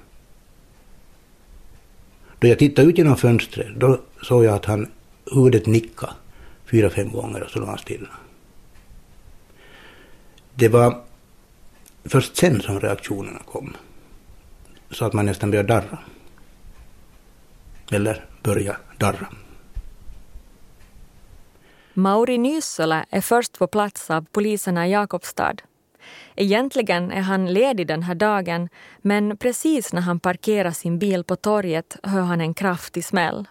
Då 2.39 2.47
jag 2.47 2.59
tittade 2.59 2.87
ut 2.87 2.97
genom 2.97 3.17
fönstret, 3.17 3.67
då 3.75 3.99
såg 4.21 4.45
jag 4.45 4.55
att 4.55 4.65
han 4.65 4.91
huvudet 5.31 5.65
nickade 5.65 6.13
fyra, 6.65 6.89
fem 6.89 7.11
gånger 7.11 7.43
och 7.43 7.49
så 7.49 7.59
låg 7.59 7.69
han 7.69 7.77
stilla. 7.77 8.09
Det 10.55 10.67
var 10.67 11.03
först 12.05 12.37
sen 12.37 12.61
som 12.61 12.79
reaktionerna 12.79 13.39
kom. 13.45 13.75
Så 14.91 15.05
att 15.05 15.13
man 15.13 15.25
nästan 15.25 15.51
började 15.51 15.73
darra. 15.73 15.99
Eller 17.91 18.25
börja 18.43 18.77
darra. 18.97 19.27
Mauri 21.99 22.37
Nyssola 22.37 23.05
är 23.09 23.21
först 23.21 23.59
på 23.59 23.67
plats 23.67 24.09
av 24.09 24.25
poliserna 24.31 24.87
i 24.87 24.91
Jakobstad. 24.91 25.55
Egentligen 26.35 27.11
är 27.11 27.21
han 27.21 27.53
ledig 27.53 27.87
den 27.87 28.03
här 28.03 28.15
dagen 28.15 28.69
men 29.01 29.37
precis 29.37 29.93
när 29.93 30.01
han 30.01 30.19
parkerar 30.19 30.71
sin 30.71 30.99
bil 30.99 31.23
på 31.23 31.35
torget 31.35 31.97
hör 32.03 32.21
han 32.21 32.41
en 32.41 32.53
kraftig 32.53 33.05
smäll. 33.05 33.47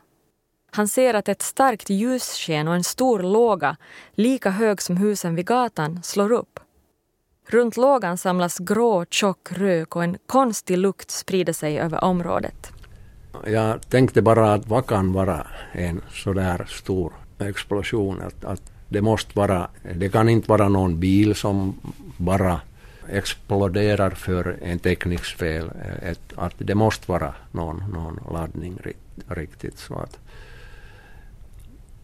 Han 0.71 0.88
ser 0.88 1.14
att 1.14 1.28
ett 1.28 1.43
starkt 1.43 1.90
ljussken 1.90 2.69
och 2.69 2.75
en 2.75 2.85
stor 2.85 3.23
låga, 3.23 3.76
lika 4.12 4.50
hög 4.50 4.83
som 4.83 4.97
husen 4.97 5.35
vid 5.35 5.47
gatan, 5.47 6.02
slår 6.02 6.33
upp. 6.33 6.61
Runt 7.49 7.76
lågan 7.76 8.19
samlas 8.19 8.59
grå, 8.59 9.05
tjock 9.11 9.52
rök 9.52 9.97
och 9.97 10.05
en 10.05 10.19
konstig 10.26 10.78
lukt 10.78 11.11
sprider 11.11 11.52
sig 11.52 11.81
över 11.81 12.05
området. 12.05 12.73
Jag 13.47 13.88
tänkte 13.88 14.23
bara 14.23 14.52
att 14.52 14.67
vad 14.67 14.87
kan 14.87 15.12
vara 15.12 15.47
en 15.73 16.00
sådär 16.11 16.67
stor 16.69 17.12
explosion? 17.40 18.21
Att, 18.21 18.45
att 18.45 18.73
det 18.88 19.02
måste 19.02 19.38
vara, 19.38 19.68
det 19.95 20.09
kan 20.09 20.28
inte 20.28 20.49
vara 20.49 20.68
någon 20.68 21.00
bil 21.00 21.35
som 21.35 21.80
bara 22.16 22.61
exploderar 23.09 24.11
för 24.11 24.59
en 24.62 24.78
teknisk 24.78 25.37
fel. 25.37 25.71
Ett, 26.02 26.33
att 26.37 26.54
det 26.59 26.75
måste 26.75 27.12
vara 27.12 27.35
någon, 27.52 27.85
någon 27.92 28.21
laddning 28.33 28.78
riktigt. 29.28 29.78
Så 29.78 29.95
att, 29.95 30.18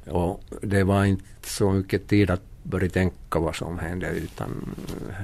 och 0.06 0.40
det 0.62 0.84
var 0.84 1.04
inte 1.04 1.48
så 1.48 1.72
mycket 1.72 2.08
tid 2.08 2.30
att 2.30 2.42
börja 2.62 2.90
tänka 2.90 3.38
vad 3.38 3.56
som 3.56 3.78
hände 3.78 4.08
utan 4.08 4.74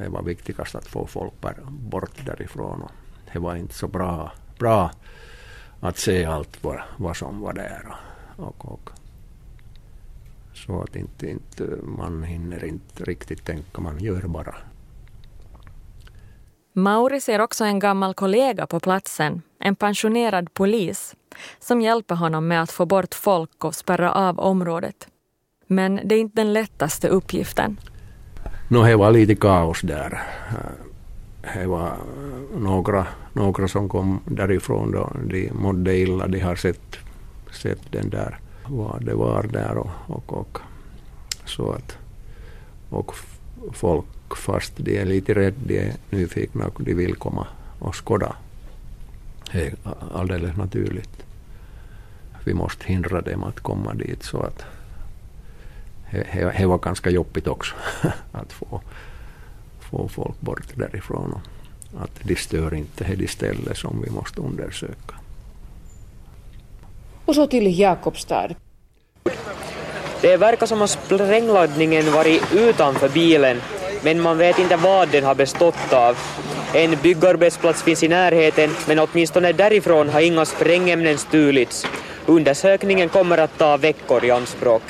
det 0.02 0.08
var 0.08 0.22
viktigast 0.22 0.74
att 0.74 0.86
få 0.86 1.06
folk 1.06 1.32
bort 1.68 2.26
därifrån. 2.26 2.82
Och 2.82 2.90
det 3.32 3.38
var 3.38 3.56
inte 3.56 3.74
så 3.74 3.88
bra, 3.88 4.32
bra 4.58 4.90
att 5.80 5.98
se 5.98 6.24
allt 6.24 6.64
vad, 6.64 6.80
vad 6.96 7.16
som 7.16 7.40
var 7.40 7.52
där. 7.52 7.94
Och, 8.36 8.72
och, 8.72 8.90
så 10.66 10.82
att 10.82 10.96
inte, 10.96 11.30
inte, 11.30 11.62
man 11.82 12.22
hinner 12.22 12.64
inte 12.64 13.04
riktigt 13.04 13.44
tänka, 13.44 13.80
man 13.80 13.98
gör 13.98 14.20
bara. 14.20 14.54
Mauri 16.72 17.20
ser 17.20 17.40
också 17.40 17.64
en 17.64 17.78
gammal 17.78 18.14
kollega 18.14 18.66
på 18.66 18.80
platsen, 18.80 19.42
en 19.58 19.76
pensionerad 19.76 20.54
polis, 20.54 21.14
som 21.58 21.80
hjälper 21.80 22.14
honom 22.14 22.48
med 22.48 22.62
att 22.62 22.70
få 22.70 22.86
bort 22.86 23.14
folk 23.14 23.64
och 23.64 23.74
spärra 23.74 24.12
av 24.12 24.40
området. 24.40 25.08
Men 25.66 26.00
det 26.04 26.14
är 26.14 26.20
inte 26.20 26.40
den 26.40 26.52
lättaste 26.52 27.08
uppgiften. 27.08 27.80
No, 28.68 28.82
det 28.82 28.96
var 28.96 29.10
lite 29.10 29.34
kaos 29.34 29.80
där. 29.80 30.22
Det 31.54 31.66
var 31.66 31.96
några, 32.56 33.06
några 33.32 33.68
som 33.68 33.88
kom 33.88 34.20
därifrån 34.24 34.92
då. 34.92 35.12
De 35.24 35.50
mådde 35.52 35.96
illa. 35.96 36.26
De 36.26 36.40
har 36.40 36.56
sett, 36.56 36.96
sett 37.52 37.92
den 37.92 38.10
där, 38.10 38.38
vad 38.70 39.04
det 39.04 39.14
var 39.14 39.42
där 39.42 39.78
och, 39.78 39.90
och, 40.06 40.32
och 40.32 40.58
så 41.44 41.72
att 41.72 41.98
och 42.90 43.14
folk 43.72 44.36
fast 44.36 44.72
de 44.76 44.98
är 44.98 45.04
lite 45.04 45.34
rädda, 45.34 45.56
de 45.66 45.78
är 45.78 45.94
nyfikna 46.10 46.66
och 46.66 46.82
de 46.82 46.94
vill 46.94 47.14
komma 47.14 47.46
och 47.78 47.94
skåda. 47.94 48.36
Det 49.52 49.66
är 49.66 49.74
alldeles 50.14 50.56
naturligt. 50.56 51.24
Vi 52.44 52.54
måste 52.54 52.86
hindra 52.86 53.20
dem 53.20 53.44
att 53.44 53.60
komma 53.60 53.94
dit 53.94 54.22
så 54.22 54.40
att 54.40 54.64
det 56.56 56.66
var 56.66 56.78
ganska 56.78 57.10
jobbigt 57.10 57.46
också 57.46 57.74
att 58.32 58.52
få, 58.52 58.80
få 59.80 60.08
folk 60.08 60.40
bort 60.40 60.74
därifrån. 60.74 61.32
Och 61.32 62.02
att 62.02 62.20
de 62.22 62.36
stör 62.36 62.74
inte 62.74 63.16
det 63.16 63.30
stället 63.30 63.76
som 63.76 64.02
vi 64.02 64.10
måste 64.10 64.40
undersöka. 64.40 65.14
Och 67.30 67.36
så 67.36 67.46
till 67.46 67.78
Jakobstad. 67.78 68.48
Det 70.20 70.36
verkar 70.36 70.66
som 70.66 70.82
att 70.82 70.90
sprängladdningen 70.90 72.12
varit 72.12 72.54
utanför 72.54 73.08
bilen, 73.08 73.60
men 74.04 74.20
man 74.20 74.38
vet 74.38 74.58
inte 74.58 74.76
vad 74.76 75.08
den 75.08 75.24
har 75.24 75.34
bestått 75.34 75.92
av. 75.92 76.16
En 76.74 76.96
byggarbetsplats 77.02 77.82
finns 77.82 78.02
i 78.02 78.08
närheten, 78.08 78.70
men 78.88 78.98
åtminstone 78.98 79.52
därifrån 79.52 80.08
har 80.08 80.20
inga 80.20 80.44
sprängämnen 80.44 81.18
stulits. 81.18 81.86
Undersökningen 82.26 83.08
kommer 83.08 83.38
att 83.38 83.58
ta 83.58 83.76
veckor 83.76 84.24
i 84.24 84.30
anspråk. 84.30 84.82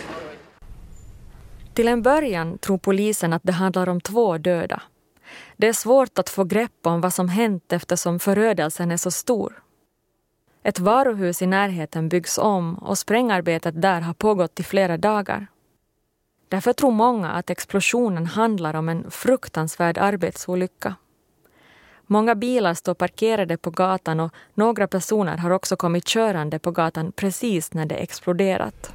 Till 1.74 1.88
en 1.88 2.02
början 2.02 2.58
tror 2.58 2.78
polisen 2.78 3.32
att 3.32 3.42
det 3.44 3.52
handlar 3.52 3.88
om 3.88 4.00
två 4.00 4.38
döda. 4.38 4.82
Det 5.56 5.68
är 5.68 5.72
svårt 5.72 6.18
att 6.18 6.28
få 6.28 6.44
grepp 6.44 6.86
om 6.86 7.00
vad 7.00 7.14
som 7.14 7.28
hänt 7.28 7.72
eftersom 7.72 8.18
förödelsen 8.18 8.90
är 8.90 8.96
så 8.96 9.10
stor. 9.10 9.52
Ett 10.62 10.78
varuhus 10.78 11.42
i 11.42 11.46
närheten 11.46 12.08
byggs 12.08 12.38
om 12.38 12.74
och 12.74 12.98
sprängarbetet 12.98 13.82
där 13.82 14.00
har 14.00 14.14
pågått 14.14 14.60
i 14.60 14.62
flera 14.62 14.96
dagar. 14.96 15.46
Därför 16.48 16.72
tror 16.72 16.90
många 16.90 17.30
att 17.30 17.50
explosionen 17.50 18.26
handlar 18.26 18.74
om 18.74 18.88
en 18.88 19.10
fruktansvärd 19.10 19.98
arbetsolycka. 19.98 20.94
Många 22.06 22.34
bilar 22.34 22.74
står 22.74 22.94
parkerade 22.94 23.56
på 23.56 23.70
gatan 23.70 24.20
och 24.20 24.32
några 24.54 24.86
personer 24.86 25.36
har 25.36 25.50
också 25.50 25.76
kommit 25.76 26.04
körande 26.04 26.58
på 26.58 26.70
gatan 26.70 27.12
precis 27.12 27.72
när 27.72 27.86
det 27.86 27.94
exploderat 27.94 28.92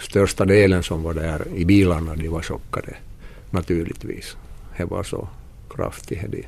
största 0.00 0.44
delen 0.44 0.82
som 0.82 1.02
var 1.02 1.14
där 1.14 1.48
i 1.54 1.64
bilarna, 1.64 2.16
de 2.16 2.28
var 2.28 2.42
chockade 2.42 2.96
naturligtvis. 3.50 4.36
Det 4.76 4.84
var 4.84 5.02
så 5.02 5.28
kraftigt 5.70 6.46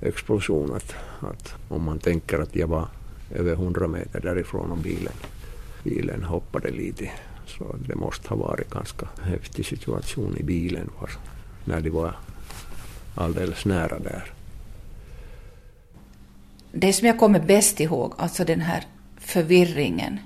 explosion 0.00 0.76
att, 0.76 0.94
att 1.20 1.54
om 1.68 1.84
man 1.84 1.98
tänker 1.98 2.38
att 2.38 2.56
jag 2.56 2.66
var 2.66 2.88
över 3.34 3.52
100 3.52 3.88
meter 3.88 4.20
därifrån 4.20 4.70
och 4.70 4.78
bilen, 4.78 5.12
bilen 5.84 6.22
hoppade 6.22 6.70
lite 6.70 7.10
så 7.46 7.76
det 7.88 7.94
måste 7.94 8.28
ha 8.28 8.36
varit 8.36 8.70
ganska 8.70 9.08
häftig 9.22 9.66
situation 9.66 10.36
i 10.36 10.42
bilen 10.42 10.90
var, 11.00 11.10
när 11.64 11.80
de 11.80 11.90
var 11.90 12.16
alldeles 13.14 13.64
nära 13.64 13.98
där. 13.98 14.32
Det 16.72 16.92
som 16.92 17.06
jag 17.06 17.18
kommer 17.18 17.40
bäst 17.40 17.80
ihåg, 17.80 18.14
alltså 18.18 18.44
den 18.44 18.60
här 18.60 18.84
förvirringen 19.16 20.18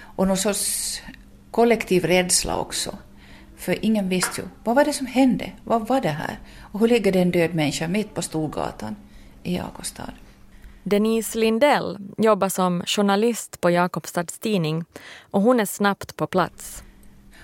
och 0.00 0.26
någon 0.26 0.36
sorts 0.36 1.02
kollektiv 1.50 2.04
rädsla 2.04 2.56
också. 2.56 2.98
För 3.56 3.84
ingen 3.84 4.08
visste 4.08 4.40
ju, 4.40 4.46
vad 4.64 4.76
var 4.76 4.84
det 4.84 4.92
som 4.92 5.06
hände? 5.06 5.52
Vad 5.64 5.88
var 5.88 6.00
det 6.00 6.08
här? 6.08 6.38
Och 6.58 6.80
hur 6.80 6.88
ligger 6.88 7.12
det 7.12 7.20
en 7.20 7.30
död 7.30 7.54
människa 7.54 7.88
mitt 7.88 8.14
på 8.14 8.22
Storgatan 8.22 8.96
i 9.46 9.56
Jakobstad? 9.56 10.10
Denise 10.82 11.38
Lindell 11.38 11.98
jobbar 12.18 12.48
som 12.48 12.82
journalist 12.86 13.60
på 13.60 13.70
Jakobstads 13.70 14.38
tidning 14.38 14.84
och 15.30 15.42
hon 15.42 15.60
är 15.60 15.66
snabbt 15.66 16.16
på 16.16 16.26
plats. 16.26 16.82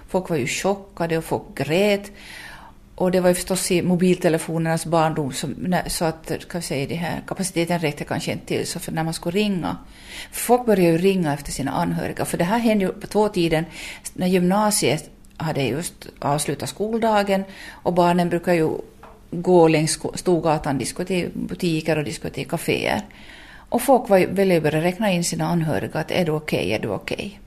Folk 0.09 0.29
var 0.29 0.37
ju 0.37 0.47
chockade 0.47 1.19
och 1.19 1.25
folk 1.25 1.43
grät. 1.55 2.13
Och 2.95 3.11
det 3.11 3.21
var 3.21 3.29
ju 3.29 3.35
förstås 3.35 3.71
i 3.71 3.83
mobiltelefonernas 3.83 4.87
barndom 4.87 5.33
som, 5.33 5.77
så 5.87 6.05
att 6.05 6.33
vi 6.55 6.63
säga, 6.63 6.87
det 6.87 6.95
här, 6.95 7.23
kapaciteten 7.27 7.79
räckte 7.79 8.05
kanske 8.05 8.33
inte 8.33 8.47
till. 8.47 8.67
Så 8.67 8.79
för 8.79 8.93
när 8.93 9.05
man 9.05 9.15
skulle 9.15 9.39
ringa, 9.39 9.77
folk 10.33 10.67
började 10.67 10.93
ju 10.93 10.99
ringa 10.99 11.35
efter 11.35 11.53
sina 11.53 11.71
anhöriga. 11.71 12.25
För 12.25 12.39
det 12.39 12.45
här 12.45 12.59
hände 12.59 12.85
ju 12.85 12.93
på 12.93 13.07
tvåtiden 13.07 13.65
när 14.15 14.27
gymnasiet 14.27 15.11
hade 15.37 15.63
just 15.63 16.07
avslutat 16.19 16.69
skoldagen 16.69 17.45
och 17.71 17.93
barnen 17.93 18.29
brukar 18.29 18.53
ju 18.53 18.71
gå 19.33 19.69
längs 19.69 19.99
Storgatan, 20.15 20.79
disko 20.79 21.05
till 21.05 21.31
butiker 21.35 21.99
och 21.99 22.05
disko 22.05 22.29
till 22.31 22.49
kaféer. 22.49 23.03
Och 23.69 23.83
folk 23.83 24.09
var 24.09 24.19
ville 24.19 24.61
börja 24.61 24.83
räkna 24.83 25.11
in 25.11 25.25
sina 25.25 25.47
anhöriga, 25.47 26.01
att 26.01 26.11
är 26.11 26.25
du 26.25 26.33
okej, 26.33 26.59
okay, 26.59 26.73
är 26.73 26.79
du 26.79 26.89
okej? 26.89 27.17
Okay? 27.17 27.39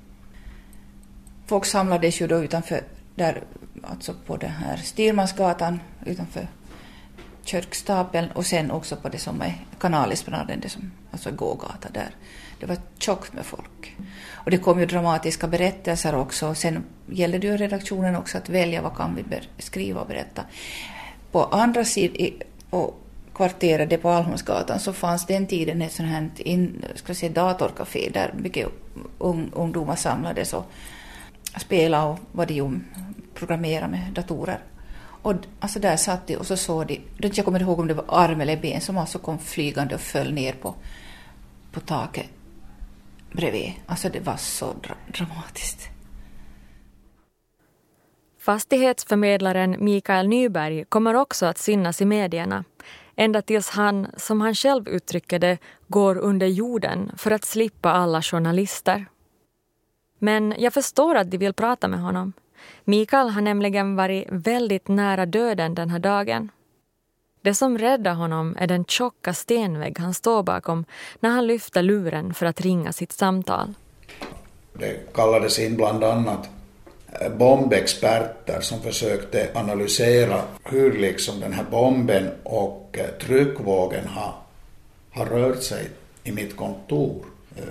Folk 1.45 1.65
samlades 1.65 2.21
ju 2.21 2.27
då 2.27 2.43
utanför, 2.43 2.81
där, 3.15 3.43
alltså 3.83 4.13
på 4.25 4.37
den 4.37 4.49
här 4.49 4.77
Styrmansgatan, 4.77 5.79
utanför 6.05 6.47
kyrkstapeln 7.43 8.31
och 8.31 8.45
sen 8.45 8.71
också 8.71 8.95
på 8.95 9.09
det 9.09 9.17
som 9.17 9.41
är 9.41 9.65
kanalesplanaden, 9.79 10.59
det 10.59 10.69
som, 10.69 10.91
alltså 11.11 11.31
gågata 11.31 11.89
där. 11.93 12.09
Det 12.59 12.65
var 12.65 12.77
tjockt 12.97 13.33
med 13.33 13.45
folk. 13.45 13.95
Och 14.31 14.51
det 14.51 14.57
kom 14.57 14.79
ju 14.79 14.85
dramatiska 14.85 15.47
berättelser 15.47 16.15
också. 16.15 16.55
Sen 16.55 16.83
gällde 17.09 17.37
det 17.37 17.47
ju 17.47 17.57
redaktionen 17.57 18.15
också 18.15 18.37
att 18.37 18.49
välja 18.49 18.81
vad 18.81 18.97
kan 18.97 19.15
vi 19.15 19.23
skriva 19.57 20.01
och 20.01 20.07
berätta. 20.07 20.41
På 21.35 21.43
andra 21.43 21.85
sidan, 21.85 22.31
på 22.69 22.93
kvarteret 23.33 24.01
på 24.01 24.09
Almholmsgatan, 24.09 24.79
så 24.79 24.93
fanns 24.93 25.25
den 25.25 25.47
tiden 25.47 25.81
ett 25.81 25.91
sånt 25.91 26.09
här 26.09 26.29
in, 26.35 26.85
ska 26.95 27.15
säga, 27.15 27.31
datorcafé 27.31 28.09
där 28.13 28.33
mycket 28.37 28.67
un, 29.19 29.51
ungdomar 29.55 29.95
samlades 29.95 30.53
och 30.53 30.65
spelade 31.57 32.05
och 32.05 32.19
vad 32.31 32.47
de 32.47 32.83
programmerade 33.33 33.91
med 33.91 34.13
datorer. 34.13 34.59
Och 34.97 35.33
alltså 35.59 35.79
där 35.79 35.97
satt 35.97 36.27
de 36.27 36.37
och 36.37 36.47
så 36.47 36.57
såg 36.57 36.87
de, 36.87 37.01
jag 37.19 37.45
kommer 37.45 37.61
ihåg 37.61 37.79
om 37.79 37.87
det 37.87 37.93
var 37.93 38.05
arm 38.07 38.41
eller 38.41 38.57
ben 38.57 38.81
som 38.81 38.97
alltså 38.97 39.19
kom 39.19 39.39
flygande 39.39 39.95
och 39.95 40.01
föll 40.01 40.33
ner 40.33 40.53
på, 40.53 40.75
på 41.71 41.79
taket 41.79 42.27
bredvid. 43.31 43.73
Alltså 43.85 44.09
det 44.09 44.19
var 44.19 44.37
så 44.37 44.65
dra 44.65 44.93
dramatiskt. 45.07 45.94
Fastighetsförmedlaren 48.45 49.75
Mikael 49.79 50.27
Nyberg 50.27 50.85
kommer 50.85 51.13
också 51.13 51.45
att 51.45 51.57
synas 51.57 52.01
i 52.01 52.05
medierna 52.05 52.63
ända 53.15 53.41
tills 53.41 53.69
han, 53.69 54.07
som 54.17 54.41
han 54.41 54.55
själv 54.55 54.89
uttrycker 54.89 55.39
det, 55.39 55.57
går 55.87 56.17
under 56.17 56.47
jorden 56.47 57.11
för 57.17 57.31
att 57.31 57.45
slippa 57.45 57.91
alla 57.91 58.21
journalister. 58.21 59.05
Men 60.19 60.55
jag 60.57 60.73
förstår 60.73 61.15
att 61.15 61.31
de 61.31 61.37
vill 61.37 61.53
prata 61.53 61.87
med 61.87 61.99
honom. 61.99 62.33
Mikael 62.83 63.29
har 63.29 63.41
nämligen 63.41 63.95
varit 63.95 64.27
väldigt 64.29 64.87
nära 64.87 65.25
döden 65.25 65.75
den 65.75 65.89
här 65.89 65.99
dagen. 65.99 66.51
Det 67.41 67.53
som 67.53 67.77
räddar 67.77 68.13
honom 68.13 68.55
är 68.59 68.67
den 68.67 68.85
tjocka 68.85 69.33
stenvägg 69.33 69.99
han 69.99 70.13
står 70.13 70.43
bakom 70.43 70.85
när 71.19 71.29
han 71.29 71.47
lyfter 71.47 71.83
luren 71.83 72.33
för 72.33 72.45
att 72.45 72.61
ringa 72.61 72.91
sitt 72.93 73.11
samtal. 73.11 73.73
Det 74.73 75.13
kallades 75.13 75.59
in 75.59 75.75
bland 75.75 76.03
annat 76.03 76.49
bombexperter 77.38 78.62
som 78.62 78.81
försökte 78.81 79.50
analysera 79.53 80.42
hur 80.63 80.94
liksom 80.94 81.39
den 81.39 81.53
här 81.53 81.66
bomben 81.72 82.29
och 82.44 82.98
eh, 82.98 83.05
tryckvågen 83.05 84.07
har, 84.07 84.33
har 85.11 85.25
rört 85.25 85.63
sig 85.63 85.89
i 86.24 86.31
mitt 86.31 86.55
kontor. 86.55 87.25
Eh, 87.57 87.63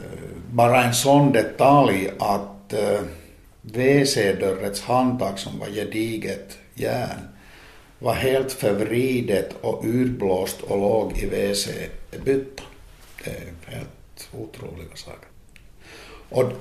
bara 0.51 0.85
en 0.85 0.95
sån 0.95 1.33
detalj 1.33 2.11
att 2.19 2.73
eh, 2.73 3.01
WC-dörrets 3.63 4.83
handtag 4.83 5.39
som 5.39 5.59
var 5.59 5.67
gediget 5.67 6.59
järn 6.75 7.29
var 7.99 8.15
helt 8.15 8.53
förvridet 8.53 9.55
och 9.61 9.85
urblåst 9.85 10.61
och 10.61 10.79
låg 10.79 11.19
i 11.19 11.27
WC-byttan. 11.27 12.67
Det 13.25 13.31
är 13.31 13.77
helt 13.77 14.29
otroliga 14.33 14.97
saker. 14.97 15.29
Och 16.29 16.53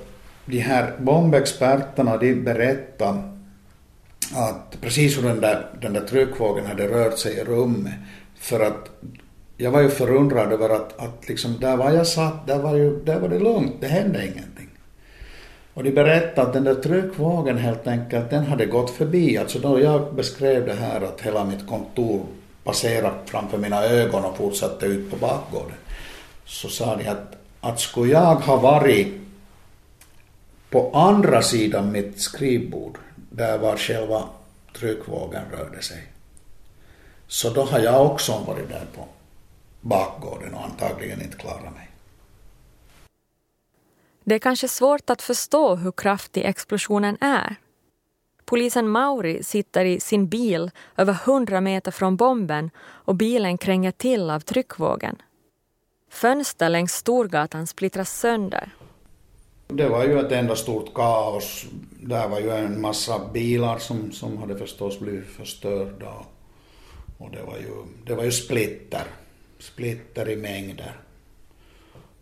de 0.46 0.58
här 0.58 0.92
bombexperterna 0.98 2.16
de 2.16 2.34
berättade 2.34 3.22
att 4.34 4.80
precis 4.80 5.18
hur 5.18 5.22
den 5.22 5.40
där, 5.40 5.66
den 5.80 5.92
där 5.92 6.00
tryckvågen 6.00 6.66
hade 6.66 6.88
rört 6.88 7.18
sig 7.18 7.32
i 7.32 7.44
rummet. 7.44 7.94
För 8.38 8.60
att 8.60 8.90
jag 9.56 9.70
var 9.70 9.80
ju 9.80 9.88
förundrad 9.88 10.52
över 10.52 10.70
att, 10.70 11.00
att 11.00 11.28
liksom 11.28 11.60
där 11.60 11.76
var 11.76 11.90
jag 11.90 12.06
satt, 12.06 12.46
där 12.46 12.58
var, 12.58 12.76
ju, 12.76 13.04
där 13.04 13.20
var 13.20 13.28
det 13.28 13.38
lugnt, 13.38 13.72
det 13.80 13.86
hände 13.86 14.22
ingenting. 14.22 14.68
Och 15.74 15.84
de 15.84 15.90
berättade 15.90 16.46
att 16.46 16.52
den 16.52 16.64
där 16.64 16.74
tryckvågen 16.74 17.58
helt 17.58 17.86
enkelt, 17.86 18.30
den 18.30 18.46
hade 18.46 18.66
gått 18.66 18.90
förbi. 18.90 19.38
Alltså 19.38 19.58
då 19.58 19.80
jag 19.80 20.14
beskrev 20.14 20.66
det 20.66 20.74
här 20.74 21.00
att 21.00 21.20
hela 21.20 21.44
mitt 21.44 21.66
kontor 21.66 22.26
passerade 22.64 23.14
framför 23.26 23.58
mina 23.58 23.84
ögon 23.84 24.24
och 24.24 24.36
fortsatte 24.36 24.86
ut 24.86 25.10
på 25.10 25.16
bakgården. 25.16 25.76
Så 26.44 26.68
sa 26.68 26.96
de 26.96 27.08
att, 27.08 27.36
att 27.60 27.80
skulle 27.80 28.12
jag 28.12 28.34
ha 28.34 28.56
varit 28.56 29.23
på 30.74 30.90
andra 30.94 31.42
sidan 31.42 31.92
mitt 31.92 32.20
skrivbord, 32.20 32.98
där 33.30 33.58
var 33.58 33.76
själva 33.76 34.28
tryckvågen 34.72 35.42
rörde 35.52 35.82
sig, 35.82 36.02
så 37.26 37.50
då 37.50 37.62
har 37.62 37.78
jag 37.78 38.06
också 38.06 38.38
varit 38.46 38.68
där 38.68 38.86
på 38.94 39.08
bakgården 39.80 40.54
och 40.54 40.64
antagligen 40.64 41.22
inte 41.22 41.36
klarat 41.36 41.74
mig. 41.74 41.90
Det 44.24 44.34
är 44.34 44.38
kanske 44.38 44.68
svårt 44.68 45.10
att 45.10 45.22
förstå 45.22 45.74
hur 45.74 45.92
kraftig 45.92 46.44
explosionen 46.44 47.16
är. 47.20 47.56
Polisen 48.44 48.88
Mauri 48.88 49.42
sitter 49.42 49.84
i 49.84 50.00
sin 50.00 50.28
bil 50.28 50.70
över 50.96 51.12
hundra 51.12 51.60
meter 51.60 51.90
från 51.90 52.16
bomben 52.16 52.70
och 52.80 53.14
bilen 53.14 53.58
kränger 53.58 53.90
till 53.90 54.30
av 54.30 54.40
tryckvågen. 54.40 55.22
Fönster 56.10 56.68
längs 56.68 56.92
Storgatan 56.92 57.66
splittras 57.66 58.18
sönder. 58.18 58.72
Det 59.66 59.88
var 59.88 60.04
ju 60.04 60.20
ett 60.20 60.32
enda 60.32 60.56
stort 60.56 60.94
kaos. 60.94 61.66
Där 62.00 62.28
var 62.28 62.40
ju 62.40 62.50
en 62.50 62.80
massa 62.80 63.20
bilar 63.32 63.78
som, 63.78 64.12
som 64.12 64.38
hade 64.38 64.56
förstås 64.56 65.00
blivit 65.00 65.26
förstörda. 65.26 66.14
Och 67.18 67.30
det 67.30 67.42
var 67.42 67.56
ju, 67.56 67.84
det 68.06 68.14
var 68.14 68.24
ju 68.24 68.32
splitter. 68.32 69.04
Splitter 69.58 70.28
i 70.28 70.36
mängder. 70.36 71.00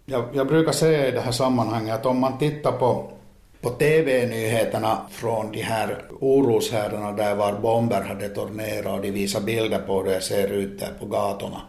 Jag, 0.04 0.24
jag 0.32 0.46
brukar 0.46 0.72
säga 0.72 1.08
i 1.08 1.10
det 1.10 1.20
här 1.20 1.32
sammanhanget 1.32 1.94
att 1.94 2.06
om 2.06 2.18
man 2.18 2.38
tittar 2.38 2.72
på, 2.72 3.12
på 3.60 3.70
TV-nyheterna 3.70 5.06
från 5.10 5.52
de 5.52 5.62
här 5.62 6.04
oroshärdarna 6.20 7.12
där 7.12 7.34
var 7.34 7.52
bomber 7.52 8.02
hade 8.02 8.28
tornerat 8.28 8.94
och 8.94 9.00
de 9.00 9.10
visar 9.10 9.40
bilder 9.40 9.78
på 9.78 10.02
hur 10.02 10.10
det 10.10 10.20
ser 10.20 10.52
ut 10.52 10.80
där 10.80 10.92
på 11.00 11.06
gatorna. 11.06 11.62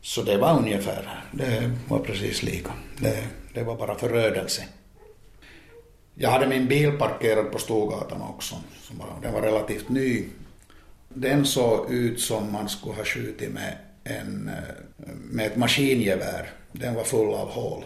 Så 0.00 0.22
det 0.22 0.36
var 0.36 0.58
ungefär, 0.58 1.24
det 1.32 1.70
var 1.88 1.98
precis 1.98 2.42
lika. 2.42 2.72
Det, 3.00 3.24
det 3.54 3.62
var 3.62 3.76
bara 3.76 3.94
förödelse. 3.94 4.62
Jag 6.14 6.30
hade 6.30 6.46
min 6.46 6.68
bil 6.68 6.92
parkerad 6.98 7.52
på 7.52 7.58
Storgatan 7.58 8.22
också. 8.22 8.54
Den 9.22 9.32
var 9.32 9.42
relativt 9.42 9.88
ny. 9.88 10.24
Den 11.08 11.44
såg 11.44 11.90
ut 11.90 12.20
som 12.20 12.52
man 12.52 12.68
skulle 12.68 12.94
ha 12.94 13.04
skjutit 13.04 13.52
med, 13.52 13.76
en, 14.04 14.48
eh, 14.48 15.08
med 15.30 15.46
ett 15.46 15.56
maskingevär. 15.56 16.50
Den 16.72 16.94
var 16.94 17.04
full 17.04 17.34
av 17.34 17.48
hål. 17.50 17.84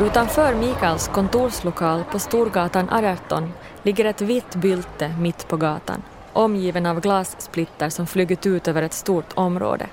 Utanför 0.00 0.54
Mikaels 0.54 1.08
kontorslokal 1.08 2.04
på 2.12 2.18
Storgatan 2.18 2.88
18 2.90 3.52
ligger 3.82 4.04
ett 4.04 4.20
vitt 4.20 4.54
bylte 4.54 5.14
mitt 5.20 5.48
på 5.48 5.56
gatan, 5.56 6.02
omgiven 6.32 6.86
av 6.86 7.00
glassplitter 7.00 7.88
som 7.88 8.06
flugit 8.06 8.46
ut 8.46 8.68
över 8.68 8.82
ett 8.82 8.92
stort 8.92 9.32
område. 9.34 9.86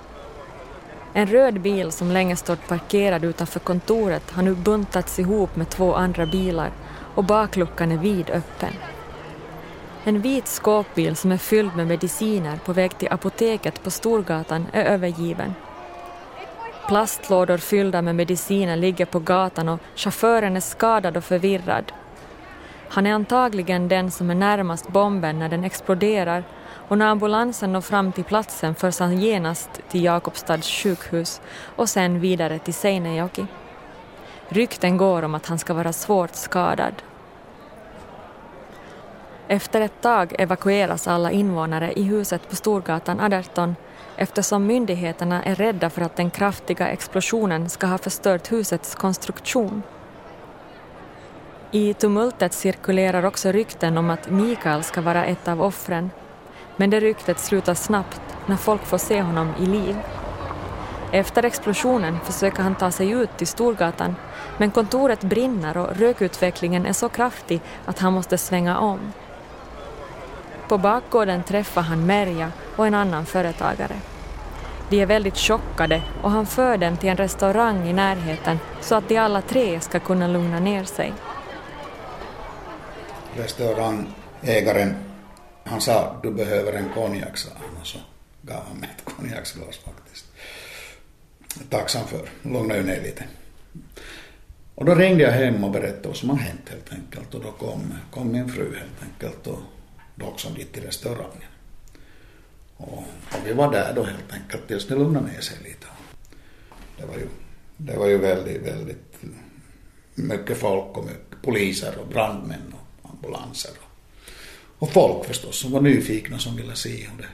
En 1.13 1.27
röd 1.27 1.61
bil 1.61 1.91
som 1.91 2.11
länge 2.11 2.35
stått 2.35 2.67
parkerad 2.67 3.23
utanför 3.23 3.59
kontoret 3.59 4.31
har 4.31 4.43
nu 4.43 4.55
buntats 4.55 5.19
ihop 5.19 5.55
med 5.55 5.69
två 5.69 5.95
andra 5.95 6.25
bilar 6.25 6.71
och 7.15 7.23
bakluckan 7.23 7.91
är 7.91 7.97
vidöppen. 7.97 8.73
En 10.03 10.21
vit 10.21 10.47
skåpbil 10.47 11.15
som 11.15 11.31
är 11.31 11.37
fylld 11.37 11.75
med 11.75 11.87
mediciner 11.87 12.59
på 12.65 12.73
väg 12.73 12.97
till 12.97 13.11
apoteket 13.11 13.83
på 13.83 13.91
Storgatan 13.91 14.67
är 14.73 14.85
övergiven. 14.85 15.53
Plastlådor 16.87 17.57
fyllda 17.57 18.01
med 18.01 18.15
mediciner 18.15 18.75
ligger 18.75 19.05
på 19.05 19.19
gatan 19.19 19.69
och 19.69 19.79
chauffören 19.95 20.55
är 20.55 20.61
skadad 20.61 21.17
och 21.17 21.23
förvirrad. 21.23 21.91
Han 22.89 23.05
är 23.05 23.13
antagligen 23.13 23.87
den 23.87 24.11
som 24.11 24.29
är 24.29 24.35
närmast 24.35 24.87
bomben 24.87 25.39
när 25.39 25.49
den 25.49 25.63
exploderar 25.63 26.43
och 26.87 26.97
när 26.97 27.07
ambulansen 27.07 27.73
når 27.73 27.81
fram 27.81 28.11
till 28.11 28.23
platsen 28.23 28.75
förs 28.75 28.99
han 28.99 29.17
genast 29.17 29.69
till 29.89 30.03
Jakobstads 30.03 30.67
sjukhus 30.67 31.41
och 31.75 31.89
sen 31.89 32.19
vidare 32.19 32.59
till 32.59 32.73
Seinejoki. 32.73 33.45
Rykten 34.49 34.97
går 34.97 35.23
om 35.23 35.35
att 35.35 35.45
han 35.45 35.59
ska 35.59 35.73
vara 35.73 35.93
svårt 35.93 36.35
skadad. 36.35 36.93
Efter 39.47 39.81
ett 39.81 40.01
tag 40.01 40.35
evakueras 40.39 41.07
alla 41.07 41.31
invånare 41.31 41.93
i 41.93 42.03
huset 42.03 42.49
på 42.49 42.55
Storgatan 42.55 43.33
18 43.33 43.75
eftersom 44.15 44.65
myndigheterna 44.65 45.43
är 45.43 45.55
rädda 45.55 45.89
för 45.89 46.01
att 46.01 46.15
den 46.15 46.29
kraftiga 46.29 46.87
explosionen 46.87 47.69
ska 47.69 47.87
ha 47.87 47.97
förstört 47.97 48.51
husets 48.51 48.95
konstruktion. 48.95 49.83
I 51.71 51.93
tumultet 51.93 52.53
cirkulerar 52.53 53.25
också 53.25 53.51
rykten 53.51 53.97
om 53.97 54.09
att 54.09 54.29
Mikael 54.29 54.83
ska 54.83 55.01
vara 55.01 55.25
ett 55.25 55.47
av 55.47 55.61
offren. 55.61 56.09
Men 56.77 56.89
det 56.89 56.99
ryktet 56.99 57.39
slutar 57.39 57.73
snabbt 57.73 58.21
när 58.45 58.55
folk 58.55 58.85
får 58.85 58.97
se 58.97 59.21
honom 59.21 59.53
i 59.59 59.65
liv. 59.65 59.97
Efter 61.11 61.45
explosionen 61.45 62.19
försöker 62.23 62.63
han 62.63 62.75
ta 62.75 62.91
sig 62.91 63.09
ut 63.09 63.37
till 63.37 63.47
Storgatan 63.47 64.15
men 64.57 64.71
kontoret 64.71 65.21
brinner 65.21 65.77
och 65.77 65.95
rökutvecklingen 65.95 66.85
är 66.85 66.93
så 66.93 67.09
kraftig 67.09 67.61
att 67.85 67.99
han 67.99 68.13
måste 68.13 68.37
svänga 68.37 68.79
om. 68.79 68.99
På 70.67 70.77
bakgården 70.77 71.43
träffar 71.43 71.81
han 71.81 72.05
Merja 72.05 72.51
och 72.75 72.87
en 72.87 72.93
annan 72.93 73.25
företagare. 73.25 73.95
De 74.89 75.01
är 75.01 75.05
väldigt 75.05 75.37
chockade 75.37 76.01
och 76.21 76.31
han 76.31 76.45
för 76.45 76.77
dem 76.77 76.97
till 76.97 77.09
en 77.09 77.17
restaurang 77.17 77.87
i 77.87 77.93
närheten 77.93 78.59
så 78.81 78.95
att 78.95 79.09
de 79.09 79.17
alla 79.17 79.41
tre 79.41 79.79
ska 79.79 79.99
kunna 79.99 80.27
lugna 80.27 80.59
ner 80.59 80.83
sig. 80.83 81.13
Restaurangägaren, 83.35 84.95
han 85.67 85.81
sa 85.81 86.19
du 86.23 86.31
behöver 86.31 86.73
en 86.73 86.89
konjak, 86.93 87.37
sa 87.37 87.49
han 87.55 87.81
och 87.81 87.87
så 87.87 87.99
gav 88.41 88.63
han 88.67 88.77
mig 88.77 88.89
ett 88.97 89.05
konjaksglas 89.05 89.77
faktiskt. 89.77 90.25
Tacksam 91.69 92.07
för, 92.07 92.29
lugnade 92.41 92.79
ju 92.79 92.85
ner 92.85 93.01
lite. 93.01 93.25
Och 94.75 94.85
då 94.85 94.95
ringde 94.95 95.23
jag 95.23 95.31
hem 95.31 95.63
och 95.63 95.71
berättade 95.71 96.07
vad 96.07 96.17
som 96.17 96.29
har 96.29 96.37
hänt 96.37 96.69
helt 96.69 96.93
enkelt 96.93 97.33
och 97.33 97.41
då 97.41 97.51
kom, 97.51 97.93
kom 98.11 98.31
min 98.31 98.49
fru 98.49 98.75
helt 98.75 99.03
enkelt 99.03 99.47
och 99.47 99.59
då 100.15 100.25
också 100.25 100.49
dit 100.49 100.73
till 100.73 100.83
restaurangen. 100.83 101.49
Och, 102.77 102.97
och, 102.97 103.05
vi 103.45 103.53
var 103.53 103.71
där 103.71 103.93
då 103.95 104.03
helt 104.03 104.33
enkelt 104.33 104.67
tills 104.67 104.87
det 104.87 104.95
lugnade 104.95 105.27
ner 105.27 105.41
sig 105.41 105.57
lite. 105.63 105.87
Det 106.97 107.05
var 107.05 107.15
ju, 107.15 107.27
det 107.77 107.97
var 107.97 108.07
ju 108.07 108.17
väldigt, 108.17 108.61
väldigt 108.61 109.17
mycket 110.15 110.57
folk 110.57 110.97
och 110.97 111.05
mycket 111.05 111.41
poliser 111.41 111.97
och 111.97 112.07
brandmän 112.07 112.73
och 112.73 113.09
ambulanser. 113.09 113.71
Och, 114.79 114.93
folk 114.93 115.25
förstås 115.25 115.59
som 115.59 115.71
var 115.71 115.81
nyfikna 115.81 116.39
som 116.39 116.55
ville 116.55 116.75
se 116.75 117.07
det, 117.17 117.27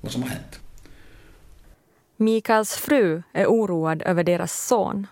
vad 0.00 0.12
som 0.12 0.22
har 0.22 0.28
hänt. 0.28 0.60
Mikaels 2.16 2.72
fru 2.76 3.22
är 3.32 3.46
oroad 3.46 4.02
över 4.02 4.24
deras 4.24 4.66
son. 4.66 5.06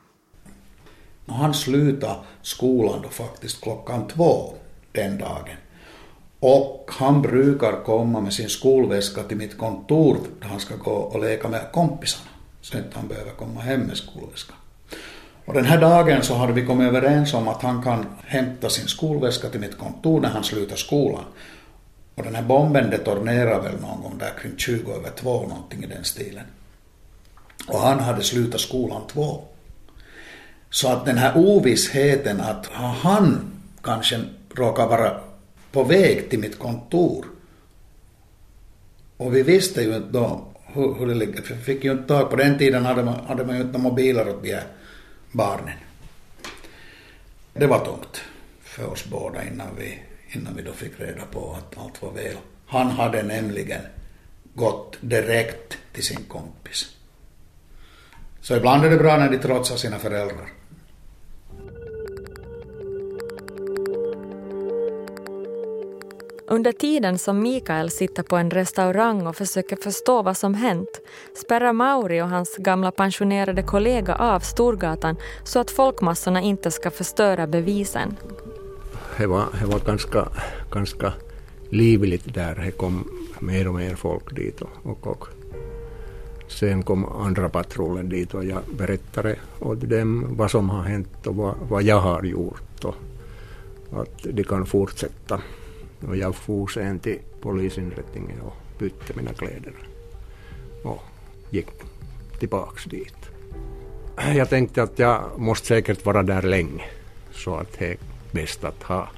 Han 1.26 1.54
slutade 1.54 2.20
skolan 2.42 3.02
då 3.02 3.08
faktiskt 3.08 3.60
klockan 3.60 4.08
två 4.08 4.54
den 4.92 5.18
dagen. 5.18 5.56
Och 6.40 6.90
han 6.92 7.22
brukar 7.22 7.84
komma 7.84 8.20
med 8.20 8.32
sin 8.32 8.48
skolväska 8.48 9.22
till 9.22 9.36
mitt 9.36 9.58
kontor 9.58 10.18
där 10.40 10.48
han 10.48 10.60
ska 10.60 10.76
gå 10.76 10.90
och 10.90 11.20
leka 11.20 11.48
med 11.48 11.72
kompisarna. 11.72 12.30
Så 12.60 12.78
att 12.78 12.94
han 12.94 13.08
behöver 13.08 13.30
komma 13.30 13.60
hem 13.60 13.80
med 13.80 13.96
skolväskan. 13.96 14.56
Och 15.46 15.54
den 15.54 15.64
här 15.64 15.80
dagen 15.80 16.22
så 16.22 16.34
hade 16.34 16.52
vi 16.52 16.66
kommit 16.66 16.88
överens 16.88 17.34
om 17.34 17.48
att 17.48 17.62
han 17.62 17.82
kan 17.82 18.06
hämta 18.24 18.70
sin 18.70 18.88
skolväska 18.88 19.48
till 19.48 19.60
mitt 19.60 19.78
kontor 19.78 20.20
när 20.20 20.28
han 20.28 20.44
slutar 20.44 20.76
skolan. 20.76 21.24
Och 22.14 22.22
den 22.22 22.34
här 22.34 22.42
bomben 22.42 22.90
detonerade 22.90 23.68
väl 23.68 23.80
någon 23.80 24.02
gång 24.02 24.18
där 24.18 24.32
kring 24.42 24.52
20 24.56 24.92
över 24.92 25.10
två, 25.10 25.42
någonting 25.42 25.84
i 25.84 25.86
den 25.86 26.04
stilen. 26.04 26.44
Och 27.68 27.78
han 27.78 28.00
hade 28.00 28.22
slutat 28.22 28.60
skolan 28.60 29.02
två. 29.12 29.44
Så 30.70 30.88
att 30.88 31.04
den 31.04 31.18
här 31.18 31.32
ovissheten 31.36 32.40
att 32.40 32.66
han 32.66 33.52
kanske 33.82 34.20
råkar 34.54 34.86
vara 34.86 35.20
på 35.72 35.84
väg 35.84 36.30
till 36.30 36.38
mitt 36.38 36.58
kontor. 36.58 37.26
Och 39.16 39.36
vi 39.36 39.42
visste 39.42 39.82
ju 39.82 39.96
inte 39.96 40.12
då 40.12 40.44
hur, 40.66 40.94
hur 40.94 41.06
det 41.06 41.14
ligger, 41.14 41.42
för 41.42 41.54
vi 41.54 41.60
fick 41.60 41.84
ju 41.84 41.92
inte 41.92 42.08
tag 42.08 42.30
på 42.30 42.36
den 42.36 42.58
tiden 42.58 42.84
hade 42.84 43.02
man, 43.02 43.20
hade 43.26 43.44
man 43.44 43.56
ju 43.56 43.62
inte 43.62 43.78
mobiler 43.78 44.28
åt 44.28 44.42
de 44.42 44.52
här 44.52 44.64
barnen. 45.36 45.78
Det 47.52 47.66
var 47.66 47.84
tungt 47.84 48.22
för 48.62 48.86
oss 48.86 49.04
båda 49.04 49.44
innan 49.44 49.76
vi, 49.78 50.02
innan 50.28 50.56
vi 50.56 50.62
då 50.62 50.72
fick 50.72 51.00
reda 51.00 51.24
på 51.24 51.52
att 51.58 51.78
allt 51.78 52.02
var 52.02 52.10
väl. 52.10 52.36
Han 52.66 52.90
hade 52.90 53.22
nämligen 53.22 53.80
gått 54.54 54.96
direkt 55.00 55.78
till 55.92 56.04
sin 56.04 56.24
kompis. 56.28 56.96
Så 58.40 58.56
ibland 58.56 58.84
är 58.84 58.90
det 58.90 58.96
bra 58.96 59.16
när 59.16 59.30
de 59.30 59.38
trotsar 59.38 59.76
sina 59.76 59.98
föräldrar. 59.98 60.48
Under 66.48 66.72
tiden 66.72 67.18
som 67.18 67.42
Mikael 67.42 67.90
sitter 67.90 68.22
på 68.22 68.36
en 68.36 68.50
restaurang 68.50 69.26
och 69.26 69.36
försöker 69.36 69.76
förstå 69.76 70.22
vad 70.22 70.36
som 70.36 70.54
hänt 70.54 71.00
spärrar 71.34 71.72
Mauri 71.72 72.22
och 72.22 72.28
hans 72.28 72.56
gamla 72.56 72.90
pensionerade 72.90 73.62
kollega 73.62 74.14
av 74.14 74.40
Storgatan 74.40 75.16
så 75.44 75.58
att 75.58 75.70
folkmassorna 75.70 76.40
inte 76.40 76.70
ska 76.70 76.90
förstöra 76.90 77.46
bevisen. 77.46 78.16
Det 79.18 79.26
var, 79.26 79.44
det 79.60 79.66
var 79.66 79.78
ganska, 79.78 80.28
ganska 80.70 81.12
livligt 81.70 82.34
där. 82.34 82.54
Det 82.54 82.70
kom 82.70 83.10
mer 83.38 83.68
och 83.68 83.74
mer 83.74 83.94
folk 83.94 84.36
dit. 84.36 84.60
Och, 84.60 84.70
och, 84.82 85.06
och. 85.06 85.28
Sen 86.48 86.82
kom 86.82 87.04
andra 87.04 87.48
patrullen 87.48 88.08
dit 88.08 88.34
och 88.34 88.44
jag 88.44 88.62
berättade 88.78 89.36
åt 89.60 89.80
dem 89.80 90.36
vad 90.36 90.50
som 90.50 90.70
har 90.70 90.82
hänt 90.82 91.26
och 91.26 91.36
vad, 91.36 91.54
vad 91.68 91.82
jag 91.82 92.00
har 92.00 92.22
gjort. 92.22 92.84
Och 92.84 92.94
att 93.92 94.22
de 94.22 94.44
kan 94.44 94.66
fortsätta. 94.66 95.40
Och 96.00 96.16
jag 96.16 96.34
for 96.34 96.66
sen 96.66 96.98
till 96.98 97.18
polisinrättningen 97.40 98.40
och 98.40 98.56
bytte 98.78 99.12
mina 99.16 99.32
kläder 99.32 99.72
och 100.84 101.02
gick 101.50 101.68
tillbaks 102.38 102.84
dit. 102.84 103.16
Jag 104.34 104.48
tänkte 104.48 104.82
att 104.82 104.98
jag 104.98 105.24
måste 105.36 105.66
säkert 105.66 106.06
vara 106.06 106.22
där 106.22 106.42
länge 106.42 106.84
så 107.32 107.54
att 107.54 107.78
det 107.78 107.86
är 107.86 107.96
bäst 108.32 108.64
att 108.64 108.82
ha, 108.82 109.08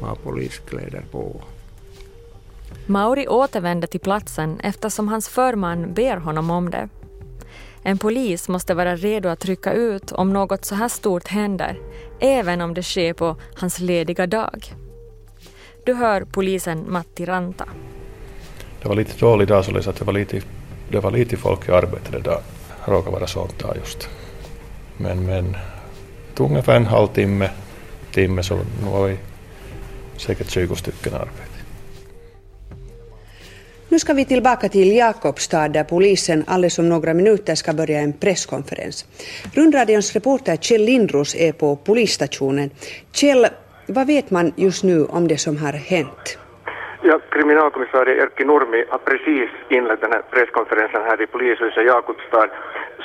ha 0.00 0.14
poliskläder 0.14 1.04
på. 1.10 1.40
Mauri 2.86 3.28
återvände 3.28 3.86
till 3.86 4.00
platsen 4.00 4.60
eftersom 4.60 5.08
hans 5.08 5.28
förman 5.28 5.94
ber 5.94 6.16
honom 6.16 6.50
om 6.50 6.70
det. 6.70 6.88
En 7.82 7.98
polis 7.98 8.48
måste 8.48 8.74
vara 8.74 8.96
redo 8.96 9.28
att 9.28 9.44
rycka 9.44 9.72
ut 9.72 10.12
om 10.12 10.32
något 10.32 10.64
så 10.64 10.74
här 10.74 10.88
stort 10.88 11.28
händer, 11.28 11.80
även 12.20 12.60
om 12.60 12.74
det 12.74 12.82
sker 12.82 13.12
på 13.12 13.36
hans 13.54 13.80
lediga 13.80 14.26
dag. 14.26 14.74
Du 15.86 15.94
hör 15.94 16.24
polisen 16.24 16.84
Matti 16.88 17.24
Ranta. 17.24 17.64
Det 18.82 18.88
var 18.88 18.94
lite 18.94 19.18
dålig 19.18 19.48
dag 19.48 19.64
så 19.64 19.72
det 19.72 20.00
var 20.00 20.12
lite, 20.12 20.40
det 20.90 21.00
var 21.00 21.10
lite 21.10 21.36
folk 21.36 21.68
i 21.68 21.72
arbetet 21.72 22.12
den 22.12 22.22
dagen. 22.22 22.42
Råkade 22.84 23.10
vara 23.10 23.26
sånt 23.26 23.58
dag 23.58 23.76
just. 23.76 24.08
Men, 24.96 25.26
men 25.26 25.52
det 25.52 26.34
tog 26.34 26.50
ungefär 26.50 26.76
en 26.76 26.86
halvtimme, 26.86 27.50
timme 28.12 28.42
så 28.42 28.54
nu 28.54 28.90
var 28.90 29.06
vi 29.06 29.16
säkert 30.16 30.50
20 30.50 30.76
stycken 30.76 31.14
arbete. 31.14 31.56
Nu 33.88 33.98
ska 33.98 34.12
vi 34.12 34.24
tillbaka 34.24 34.68
till 34.68 34.96
Jakobstad 34.96 35.68
där 35.68 35.84
polisen 35.84 36.44
alldeles 36.46 36.78
om 36.78 36.88
några 36.88 37.14
minuter 37.14 37.54
ska 37.54 37.72
börja 37.72 38.00
en 38.00 38.12
presskonferens. 38.12 39.06
Rundradions 39.52 40.12
reporter 40.12 40.56
Kjell 40.56 40.84
Lindros 40.84 41.34
är 41.34 41.52
på 41.52 41.76
polisstationen. 41.76 42.70
Kjell, 43.12 43.46
vad 43.88 44.06
vet 44.06 44.30
man 44.30 44.52
just 44.56 44.84
nu 44.84 45.04
om 45.04 45.28
det 45.28 45.38
som 45.38 45.56
har 45.56 45.72
hänt? 45.72 46.38
Ja, 47.02 47.20
kriminalkommissarie 47.30 48.22
Erkki 48.22 48.44
Nurmi 48.44 48.84
har 48.88 48.98
precis 48.98 49.50
inlett 49.68 50.00
den 50.00 50.12
här 50.12 50.22
presskonferensen 50.30 51.02
här 51.02 51.22
i 51.22 51.26
polishuset 51.26 51.86
Jakobstad. 51.86 52.48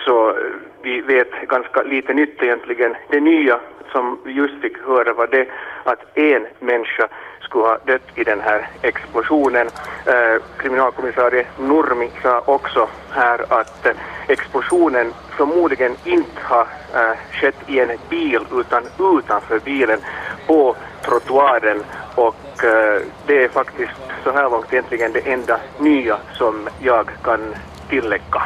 Så 0.06 0.30
eh, 0.30 0.36
vi 0.82 1.02
vet 1.02 1.32
ganska 1.48 1.84
lite 1.84 2.14
nytt 2.14 2.44
egentligen. 2.44 2.96
Det 3.10 3.20
nya 3.20 3.60
som 3.92 4.20
vi 4.26 4.32
just 4.32 4.62
fick 4.62 4.78
höra 4.78 5.14
var 5.14 5.28
det 5.28 5.48
att 5.84 6.18
en 6.18 6.48
människa 6.60 7.08
skulle 7.52 7.68
ha 7.68 7.78
dött 7.86 8.10
i 8.16 8.24
den 8.24 8.42
här 8.42 8.70
explosionen. 8.82 9.68
Eh, 10.06 10.42
kriminalkommissarie 10.58 11.46
Nurmi 11.60 12.10
sa 12.24 12.44
också 12.46 12.90
här 13.10 13.46
att 13.60 13.86
eh, 13.86 13.92
explosionen 14.28 15.14
förmodligen 15.38 15.96
inte 16.06 16.42
har 16.42 16.68
eh, 16.94 17.18
skett 17.32 17.56
i 17.68 17.80
en 17.80 17.90
bil 18.10 18.42
utan 18.52 18.84
utanför 19.18 19.60
bilen 19.60 20.00
på 20.48 20.76
trottoaren 21.06 21.84
och 22.16 22.64
eh, 22.64 23.02
det 23.28 23.44
är 23.44 23.50
faktiskt 23.50 23.92
så 24.24 24.32
här 24.32 24.50
långt 24.50 24.74
egentligen 24.74 25.12
det 25.14 25.20
enda 25.20 25.60
nya 25.80 26.18
som 26.34 26.70
jag 26.80 27.10
kan 27.24 27.56
tillägga. 27.90 28.44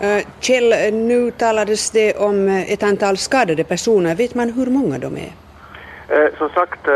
Eh, 0.00 0.24
Kjell, 0.40 0.94
nu 0.94 1.30
talades 1.30 1.90
det 1.90 2.14
om 2.14 2.48
eh, 2.48 2.72
ett 2.72 2.82
antal 2.82 3.16
skadade 3.16 3.64
personer. 3.64 4.14
Vet 4.14 4.34
man 4.34 4.50
hur 4.52 4.66
många 4.66 4.98
de 4.98 5.16
är? 5.16 5.45
Eh, 6.08 6.38
som 6.38 6.48
sagt, 6.48 6.88
eh, 6.88 6.94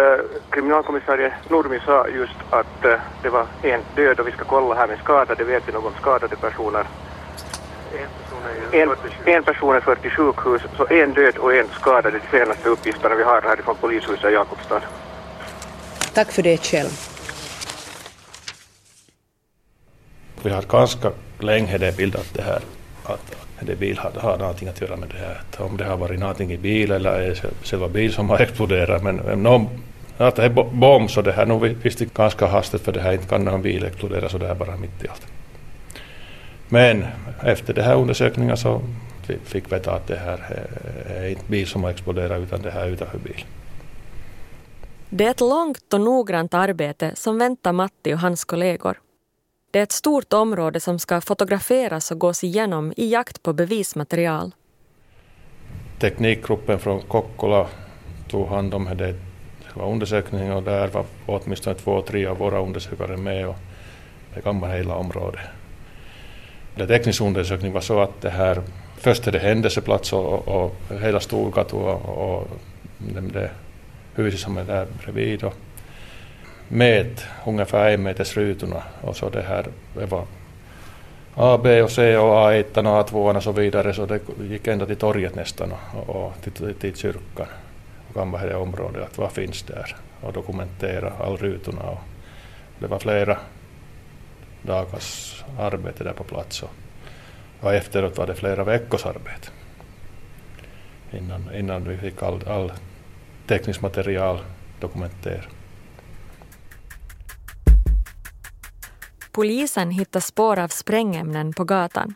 kriminalkommissarie 0.50 1.32
Nurmi 1.48 1.80
sa 1.86 2.08
just 2.08 2.36
att 2.50 2.84
eh, 2.84 3.00
det 3.22 3.28
var 3.28 3.46
en 3.62 3.80
död 3.94 4.20
och 4.20 4.28
vi 4.28 4.32
ska 4.32 4.44
kolla 4.44 4.74
här 4.74 4.86
med 4.86 4.98
skadade. 4.98 5.44
Vet 5.44 5.68
vi 5.68 5.72
någon 5.72 5.92
skadade 6.00 6.36
personer? 6.36 6.86
En 8.72 8.88
person 8.88 9.10
En, 9.24 9.42
person 9.42 9.76
är 9.76 9.80
förd 9.80 10.02
till 10.02 10.10
sjukhus, 10.10 10.62
så 10.76 10.86
en 10.90 11.12
död 11.12 11.36
och 11.36 11.54
en 11.54 11.68
skadad 11.80 12.14
är 12.14 12.20
de 12.20 12.38
senaste 12.38 12.68
uppgifterna 12.68 13.14
vi 13.14 13.22
har 13.22 13.42
härifrån 13.42 13.76
polishuset 13.80 14.30
i 14.30 14.34
Jakobstad. 14.34 14.80
Tack 16.14 16.32
för 16.32 16.42
det, 16.42 16.64
Kjell. 16.64 16.88
Vi 20.42 20.50
har 20.50 20.62
ganska 20.62 21.12
länge 21.38 21.78
det 21.78 21.96
bildat 21.96 22.26
det 22.34 22.42
här 22.42 22.62
att 23.04 23.39
det 23.66 23.76
bil 23.76 23.98
har, 23.98 24.10
har 24.20 24.38
någonting 24.38 24.68
att 24.68 24.80
göra 24.80 24.96
med 24.96 25.08
det 25.08 25.18
här. 25.18 25.40
Om 25.58 25.76
det 25.76 25.84
har 25.84 25.96
varit 25.96 26.20
någonting 26.20 26.52
i 26.52 26.58
bilen, 26.58 26.96
eller 26.96 27.10
är 27.10 27.28
det 27.28 27.42
själva 27.62 27.88
bilen 27.88 28.12
som 28.12 28.30
har 28.30 28.38
exploderat. 28.38 29.02
Men 29.02 29.16
någon, 29.42 29.68
att 30.18 30.36
det 30.36 30.44
är 30.44 30.48
bomb 30.72 31.10
så 31.10 31.22
det 31.22 31.32
här, 31.32 31.46
nog 31.46 31.62
visste 31.62 32.04
ganska 32.04 32.46
hastigt 32.46 32.82
för 32.82 32.92
det 32.92 33.00
här 33.00 33.12
inte 33.12 33.26
kan 33.26 33.44
någon 33.44 33.62
bil 33.62 33.84
explodera 33.84 34.28
så 34.28 34.38
det 34.38 34.48
är 34.48 34.54
bara 34.54 34.76
mitt 34.76 35.04
i 35.04 35.08
allt. 35.08 35.26
Men 36.68 37.04
efter 37.42 37.74
den 37.74 37.84
här 37.84 37.94
undersökningen 37.94 38.56
så 38.56 38.82
fick 39.44 39.72
vi 39.72 39.76
veta 39.76 39.92
att 39.92 40.06
det 40.06 40.16
här 40.16 40.64
eh, 41.06 41.22
är 41.22 41.28
inte 41.28 41.44
bil 41.46 41.66
som 41.66 41.82
har 41.82 41.90
exploderat 41.90 42.40
utan 42.40 42.62
det 42.62 42.70
här 42.70 42.82
är 42.82 42.90
utanför. 42.90 43.18
Det 45.08 45.24
är 45.24 45.30
ett 45.30 45.40
långt 45.40 45.94
och 45.94 46.00
noggrant 46.00 46.54
arbete 46.54 47.12
som 47.14 47.38
väntar 47.38 47.72
Matti 47.72 48.14
och 48.14 48.18
hans 48.18 48.44
kollegor. 48.44 48.96
Det 49.70 49.78
är 49.78 49.82
ett 49.82 49.92
stort 49.92 50.32
område 50.32 50.80
som 50.80 50.98
ska 50.98 51.20
fotograferas 51.20 52.10
och 52.10 52.18
gås 52.18 52.44
igenom 52.44 52.92
i 52.96 53.12
jakt 53.12 53.42
på 53.42 53.52
bevismaterial. 53.52 54.52
Teknikgruppen 55.98 56.78
från 56.78 57.00
Kokkola 57.00 57.66
tog 58.28 58.46
hand 58.46 58.74
om 58.74 58.84
det 58.96 59.14
undersökningen 59.74 60.52
och 60.52 60.62
där 60.62 60.88
var 60.88 61.04
åtminstone 61.26 61.76
två, 61.76 62.02
tre 62.02 62.26
av 62.26 62.38
våra 62.38 62.60
undersökare 62.60 63.16
med 63.16 63.48
och 63.48 63.56
det 64.34 64.44
gamla 64.44 64.68
hela 64.68 64.96
området. 64.96 65.40
Den 66.76 66.88
tekniska 66.88 67.24
undersökningen 67.24 67.74
var 67.74 67.80
så 67.80 68.00
att 68.00 68.20
det 68.20 68.30
här 68.30 68.62
först 68.96 69.26
är 69.26 69.32
det 69.32 69.38
händelseplats 69.38 70.12
och, 70.12 70.48
och 70.48 70.76
hela 71.00 71.20
Storgatan 71.20 71.80
och, 71.80 72.36
och 72.36 72.48
det 73.32 73.50
huset 74.14 74.40
som 74.40 74.56
är 74.56 74.64
där 74.64 74.86
bredvid. 75.04 75.44
Och 75.44 75.54
mät 76.72 77.24
ungefär 77.46 77.90
en 77.90 78.02
meters 78.02 78.36
rutorna 78.36 78.82
och 79.00 79.16
så 79.16 79.30
det 79.30 79.42
här 79.42 79.66
det 79.94 80.06
var 80.06 80.24
A, 81.34 81.60
B 81.62 81.82
och 81.82 81.90
C 81.90 82.16
och 82.16 82.34
A1 82.34 82.78
och 82.78 83.10
A2 83.10 83.36
och 83.36 83.42
så 83.42 83.52
vidare 83.52 83.94
så 83.94 84.06
det 84.06 84.20
gick 84.42 84.66
ända 84.66 84.86
till 84.86 84.96
torget 84.96 85.34
nästan 85.34 85.72
och, 85.94 86.08
och 86.08 86.32
till, 86.42 86.74
till 86.74 86.96
kyrkan 86.96 87.46
och 88.08 88.14
gamla 88.14 88.58
området 88.58 89.02
att 89.02 89.18
vad 89.18 89.32
finns 89.32 89.62
där 89.62 89.96
och 90.20 90.32
dokumentera 90.32 91.12
all 91.20 91.36
rutorna 91.36 91.82
och 91.82 91.98
det 92.78 92.86
var 92.86 92.98
flera 92.98 93.38
dagars 94.62 95.44
arbete 95.58 96.04
där 96.04 96.12
på 96.12 96.24
plats 96.24 96.62
och, 96.62 96.70
och 97.60 97.74
efteråt 97.74 98.18
var 98.18 98.26
det 98.26 98.34
flera 98.34 98.64
veckors 98.64 99.06
arbete 99.06 99.48
innan, 101.12 101.54
innan 101.54 101.88
vi 101.88 101.96
fick 101.96 102.22
all, 102.22 102.48
all 102.48 102.72
tekniskt 103.46 103.82
material 103.82 104.38
dokumenterat. 104.80 105.59
Polisen 109.32 109.90
hittar 109.90 110.20
spår 110.20 110.58
av 110.58 110.68
sprängämnen 110.68 111.52
på 111.52 111.64
gatan. 111.64 112.14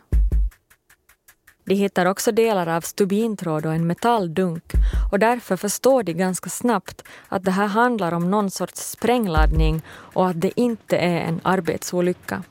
De 1.64 1.74
hittar 1.74 2.07
också 2.07 2.33
delar 2.33 2.66
av 2.66 2.81
stubintråd 2.81 3.66
och 3.66 3.74
en 3.74 3.87
metalldunk 3.87 4.64
och 5.12 5.18
därför 5.18 5.57
förstår 5.57 6.03
de 6.03 6.12
ganska 6.12 6.50
snabbt 6.50 7.03
att 7.29 7.44
det 7.44 7.50
här 7.50 7.66
handlar 7.66 8.14
om 8.14 8.31
någon 8.31 8.50
sorts 8.50 8.90
sprängladdning 8.90 9.83
och 9.88 10.29
att 10.29 10.40
det 10.40 10.61
inte 10.61 10.96
är 10.96 11.20
en 11.20 11.40
arbetsolycka. 11.42 12.42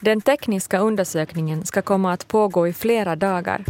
Den 0.00 0.20
tekniska 0.20 0.78
undersökningen 0.78 1.66
ska 1.66 1.82
komma 1.82 2.12
att 2.12 2.28
pågå 2.28 2.68
i 2.68 2.72
flera 2.72 3.16
dagar. 3.16 3.64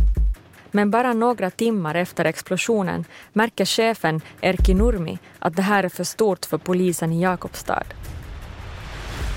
Men 0.70 0.90
bara 0.90 1.12
några 1.12 1.50
timmar 1.50 1.94
efter 1.94 2.24
explosionen 2.24 3.04
märker 3.32 3.64
chefen 3.64 4.20
Erkki 4.40 4.74
Nurmi 4.74 5.18
att 5.38 5.56
det 5.56 5.62
här 5.62 5.84
är 5.84 5.88
för 5.88 6.04
stort 6.04 6.46
för 6.46 6.58
polisen 6.58 7.12
i 7.12 7.22
Jakobstad. 7.22 7.84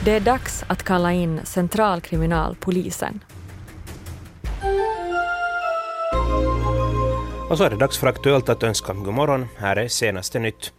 Det 0.06 0.12
är 0.12 0.20
dags 0.20 0.66
att 0.68 0.84
kalla 0.84 1.14
in 1.14 1.40
centralkriminalpolisen. 1.46 3.24
Och 7.50 7.58
så 7.58 7.64
är 7.64 7.70
det 7.70 7.76
dags 7.76 8.00
för 8.00 8.08
Aktuellt 8.08 8.50
att 8.50 8.64
önska 8.64 8.94
god 8.94 9.14
morgon. 9.14 9.46
Här 9.58 9.76
är 9.76 9.88
senaste 9.88 10.40
nytt. 10.40 10.74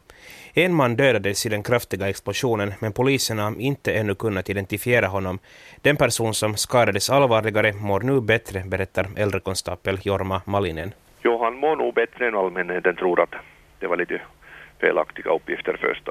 En 0.54 0.74
man 0.74 0.96
dödades 0.96 1.46
i 1.46 1.48
den 1.48 1.62
kraftiga 1.62 2.08
explosionen 2.08 2.74
men 2.80 2.92
polisen 2.92 3.38
har 3.38 3.60
inte 3.60 3.92
ännu 3.92 4.14
kunnat 4.14 4.50
identifiera 4.50 5.06
honom. 5.06 5.38
Den 5.82 5.96
person 5.96 6.34
som 6.34 6.56
skadades 6.56 7.10
allvarligare 7.10 7.72
mår 7.72 8.00
nu 8.00 8.20
bättre, 8.20 8.62
berättar 8.66 9.06
äldrekonstapel 9.16 9.98
Jorma 10.02 10.42
Malinen. 10.44 10.92
Jo, 11.22 11.44
han 11.44 11.54
mår 11.54 11.76
nog 11.76 11.94
bättre 11.94 12.28
än 12.28 12.34
allmänheten 12.34 12.96
tror 12.96 13.20
att 13.20 13.34
det 13.80 13.86
var 13.86 13.96
lite 13.96 14.22
felaktiga 14.80 15.30
uppgifter 15.30 15.76
först. 15.80 16.08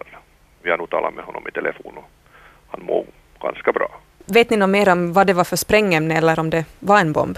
Vi 0.61 0.69
har 0.69 0.77
nog 0.77 0.89
talat 0.89 1.13
med 1.13 1.25
honom 1.25 1.47
i 1.47 1.51
telefon 1.51 1.97
och 1.97 2.09
han 2.77 2.85
mår 2.85 3.05
ganska 3.41 3.71
bra. 3.71 3.87
Vet 4.25 4.49
ni 4.49 4.57
något 4.57 4.69
mer 4.69 4.89
om 4.89 5.13
vad 5.13 5.27
det 5.27 5.33
var 5.33 5.43
för 5.43 5.55
sprängämne 5.55 6.17
eller 6.17 6.39
om 6.39 6.49
det 6.49 6.65
var 6.79 6.99
en 6.99 7.13
bomb? 7.13 7.37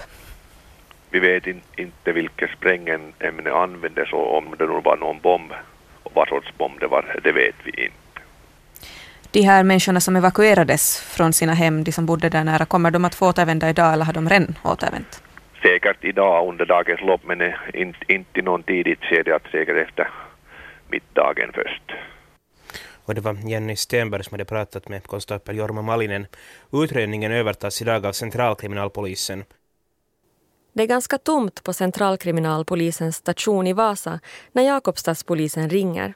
Vi 1.10 1.18
vet 1.20 1.46
in, 1.46 1.60
inte 1.76 2.12
vilket 2.12 2.50
sprängämne 2.50 3.52
användes 3.52 4.12
och 4.12 4.38
om 4.38 4.54
det 4.58 4.66
nog 4.66 4.84
var 4.84 4.96
någon 4.96 5.20
bomb 5.20 5.52
och 6.02 6.12
vad 6.14 6.28
sorts 6.28 6.52
bomb 6.58 6.80
det 6.80 6.86
var, 6.86 7.20
det 7.24 7.32
vet 7.32 7.54
vi 7.64 7.70
inte. 7.70 7.94
De 9.30 9.42
här 9.42 9.62
människorna 9.62 10.00
som 10.00 10.16
evakuerades 10.16 11.00
från 11.00 11.32
sina 11.32 11.54
hem, 11.54 11.84
de 11.84 11.92
som 11.92 12.06
bodde 12.06 12.28
där 12.28 12.44
nära, 12.44 12.64
kommer 12.64 12.90
de 12.90 13.04
att 13.04 13.14
få 13.14 13.28
återvända 13.28 13.70
idag 13.70 13.92
eller 13.92 14.04
har 14.04 14.12
de 14.12 14.28
redan 14.28 14.54
återvänt? 14.64 15.22
Säkert 15.62 16.04
idag 16.04 16.48
under 16.48 16.66
dagens 16.66 17.00
lopp 17.00 17.20
men 17.24 17.42
inte, 17.74 18.12
inte 18.12 18.40
i 18.40 18.42
någon 18.42 18.62
tidigt 18.62 19.04
skede, 19.04 19.36
att 19.36 19.50
säkert 19.50 19.76
efter 19.76 20.08
middagen 20.90 21.50
först. 21.54 21.92
Och 23.08 23.14
det 23.14 23.20
var 23.20 23.34
Jenny 23.34 23.76
Stenberg 23.76 24.24
som 24.24 24.34
hade 24.34 24.44
pratat 24.44 24.88
med 24.88 25.06
konstapel 25.06 25.56
Jorma 25.56 25.82
Malinen. 25.82 26.26
Utredningen 26.72 27.32
övertas 27.32 27.82
idag 27.82 28.06
av 28.06 28.12
centralkriminalpolisen. 28.12 29.44
Det 30.72 30.82
är 30.82 30.86
ganska 30.86 31.18
tomt 31.18 31.64
på 31.64 31.72
centralkriminalpolisens 31.72 33.16
station 33.16 33.66
i 33.66 33.72
Vasa 33.72 34.20
när 34.52 34.62
Jakobstadspolisen 34.62 35.70
ringer. 35.70 36.14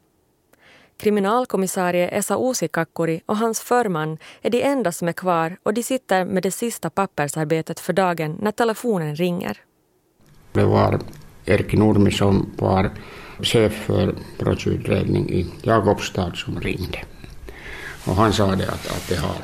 Kriminalkommissarie 0.97 2.09
Esa 2.09 2.37
Uusikakkuri 2.37 3.21
och 3.27 3.37
hans 3.37 3.61
förman 3.61 4.19
är 4.43 4.51
de 4.51 4.63
enda 4.63 4.93
som 4.93 5.09
är 5.09 5.13
kvar 5.13 5.57
och 5.63 5.75
de 5.75 5.83
sitter 5.83 6.25
med 6.25 6.43
det 6.43 6.51
sista 6.51 6.91
pappersarbetet 6.91 7.81
för 7.81 7.93
dagen 7.93 8.39
när 8.41 8.53
telefonen 8.53 9.17
ringer. 9.17 9.59
Det 10.53 10.65
var 10.65 11.01
Erkki 11.47 11.77
Nurmi 11.77 12.11
som 12.11 12.53
var 12.59 12.91
chef 13.43 13.73
för 13.73 14.15
brottsutredning 14.39 15.31
i 15.31 15.47
Jakobstad 15.63 16.33
som 16.35 16.61
ringde. 16.61 16.99
Och 18.07 18.15
han 18.15 18.33
sa 18.33 18.57
det 18.57 18.69
att, 18.69 18.87
att 18.87 19.09
det 19.09 19.17
har 19.17 19.37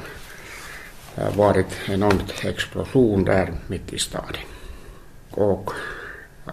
varit 1.37 1.67
en 1.87 1.95
enorm 1.95 2.21
explosion 2.43 3.25
där 3.25 3.55
mitt 3.67 3.93
i 3.93 3.99
staden. 3.99 4.43
Och 5.31 5.71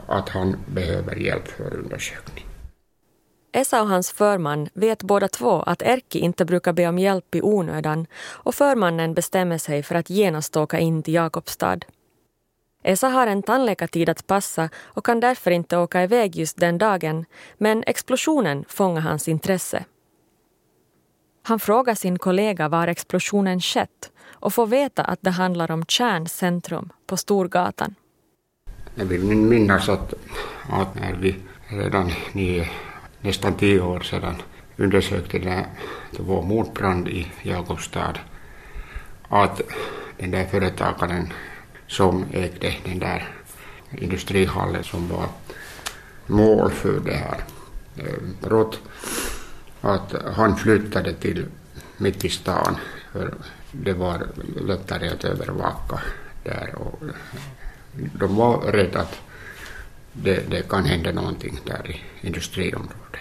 att 0.08 0.30
han 0.30 0.58
behöver 0.68 1.16
hjälp 1.16 1.48
för 1.48 1.74
undersökning. 1.74 2.46
Esa 3.52 3.82
och 3.82 3.88
hans 3.88 4.12
förman 4.12 4.70
vet 4.74 5.04
båda 5.04 5.28
två 5.28 5.62
att 5.62 5.82
Erki 5.82 6.20
inte 6.20 6.46
brukar 6.46 6.74
be 6.74 6.88
om 6.88 7.00
hjälp 7.00 7.36
i 7.36 7.42
onödan 7.42 8.08
och 8.28 8.56
förmannen 8.56 9.14
bestämmer 9.14 9.58
sig 9.58 9.84
för 9.84 9.96
att 9.96 10.10
genast 10.10 10.58
åka 10.58 10.80
in 10.80 11.04
till 11.04 11.14
Jakobstad. 11.14 11.80
Esa 12.88 13.08
har 13.08 13.28
en 13.28 13.44
tandläkartid 13.44 14.10
att 14.10 14.28
passa 14.28 14.70
och 14.84 15.06
kan 15.06 15.20
därför 15.20 15.52
inte 15.52 15.78
åka 15.78 16.04
iväg 16.04 16.36
just 16.36 16.58
den 16.58 16.78
dagen, 16.78 17.26
men 17.58 17.84
explosionen 17.88 18.66
fångar 18.68 19.02
hans 19.02 19.28
intresse. 19.28 19.86
Han 21.44 21.60
frågar 21.60 21.96
sin 21.96 22.20
kollega 22.20 22.70
var 22.70 22.88
explosionen 22.88 23.62
skett 23.62 24.12
och 24.30 24.54
får 24.54 24.68
veta 24.68 25.04
att 25.04 25.20
det 25.22 25.30
handlar 25.30 25.72
om 25.72 25.86
Kärncentrum 25.86 26.90
på 27.08 27.18
Storgatan. 27.18 27.96
Jag 28.96 29.06
vill 29.06 29.24
minnas 29.26 29.90
att, 29.90 30.14
att 30.70 30.96
när 30.96 31.14
vi 31.14 31.36
redan 31.68 32.12
nio, 32.34 32.70
nästan 33.22 33.54
tio 33.54 33.82
år 33.82 34.00
sedan 34.00 34.36
undersökte 34.78 35.40
det, 35.40 35.66
det 36.12 36.24
var 36.24 36.42
mordbrand 36.42 37.08
i 37.08 37.32
Jakobstad, 37.44 38.20
att 39.30 39.62
den 40.18 40.32
där 40.32 40.46
företagaren 40.46 41.34
som 41.88 42.26
ägde 42.32 42.74
den 42.86 43.00
där 43.00 43.30
industrihallen 43.98 44.84
som 44.84 45.08
var 45.08 45.28
mål 46.28 46.72
för 46.72 47.00
det 47.00 47.14
här 47.14 47.44
eh, 47.98 48.22
brott. 48.42 48.80
Att 49.82 50.16
han 50.36 50.58
flyttade 50.58 51.14
till 51.14 51.46
mitt 51.98 52.26
i 52.26 52.30
stan 52.30 52.78
för 53.12 53.34
det 53.72 53.94
var 53.94 54.28
lättare 54.66 55.10
att 55.10 55.24
övervaka 55.24 56.02
där. 56.44 56.76
Och 56.76 57.00
de 58.20 58.36
var 58.36 58.62
rädda 58.62 59.00
att 59.00 59.22
det, 60.14 60.50
det 60.50 60.70
kan 60.70 60.86
hända 60.86 61.12
någonting 61.12 61.60
där 61.66 61.92
i 61.92 62.28
industriområdet. 62.28 63.20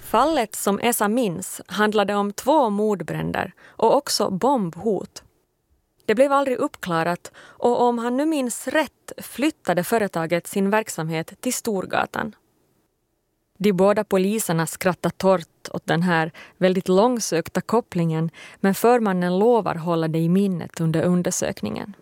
Fallet 0.00 0.54
som 0.54 0.78
Esa 0.78 1.08
minns 1.08 1.60
handlade 1.66 2.14
om 2.14 2.32
två 2.32 2.70
mordbränder 2.70 3.52
och 3.66 3.96
också 3.96 4.30
bombhot. 4.30 5.22
Det 6.06 6.14
blev 6.14 6.32
aldrig 6.32 6.56
uppklarat 6.56 7.32
och 7.38 7.82
om 7.82 7.98
han 7.98 8.16
nu 8.16 8.26
minns 8.26 8.68
rätt 8.68 9.12
flyttade 9.18 9.84
företaget 9.84 10.46
sin 10.46 10.70
verksamhet 10.70 11.32
till 11.40 11.54
Storgatan. 11.54 12.34
De 13.58 13.72
båda 13.72 14.04
poliserna 14.04 14.66
skrattar 14.66 15.10
torrt 15.10 15.68
åt 15.70 15.86
den 15.86 16.02
här 16.02 16.32
väldigt 16.58 16.88
långsökta 16.88 17.60
kopplingen 17.60 18.30
men 18.60 18.74
förmannen 18.74 19.38
lovar 19.38 19.74
hålla 19.74 20.08
det 20.08 20.18
i 20.18 20.28
minnet 20.28 20.80
under 20.80 21.02
undersökningen. 21.02 21.96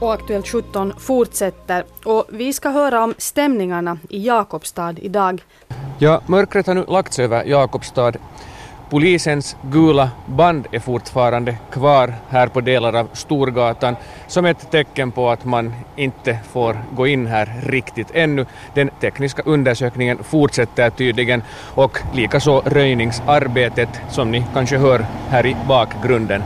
Och 0.00 0.14
Aktuellt 0.14 0.48
17 0.48 0.92
fortsätter 0.98 1.84
och 2.04 2.24
vi 2.28 2.52
ska 2.52 2.68
höra 2.68 3.04
om 3.04 3.14
stämningarna 3.18 3.98
i 4.08 4.26
Jakobstad 4.26 4.94
idag. 4.98 5.44
Ja, 5.98 6.22
mörkret 6.26 6.66
har 6.66 6.74
nu 6.74 6.84
lagt 6.88 7.12
sig 7.12 7.24
över 7.24 7.44
Jakobstad. 7.44 8.12
Polisens 8.90 9.56
gula 9.62 10.10
band 10.26 10.66
är 10.72 10.78
fortfarande 10.78 11.56
kvar 11.70 12.14
här 12.28 12.46
på 12.46 12.60
delar 12.60 12.96
av 12.96 13.08
Storgatan 13.12 13.96
som 14.26 14.44
ett 14.44 14.70
tecken 14.70 15.10
på 15.10 15.30
att 15.30 15.44
man 15.44 15.74
inte 15.96 16.38
får 16.52 16.76
gå 16.96 17.06
in 17.06 17.26
här 17.26 17.54
riktigt 17.62 18.10
ännu. 18.14 18.46
Den 18.74 18.90
tekniska 19.00 19.42
undersökningen 19.42 20.18
fortsätter 20.24 20.90
tydligen 20.90 21.42
och 21.74 21.98
likaså 22.14 22.62
röjningsarbetet 22.66 23.88
som 24.10 24.30
ni 24.30 24.44
kanske 24.54 24.78
hör 24.78 25.06
här 25.28 25.46
i 25.46 25.56
bakgrunden. 25.68 26.42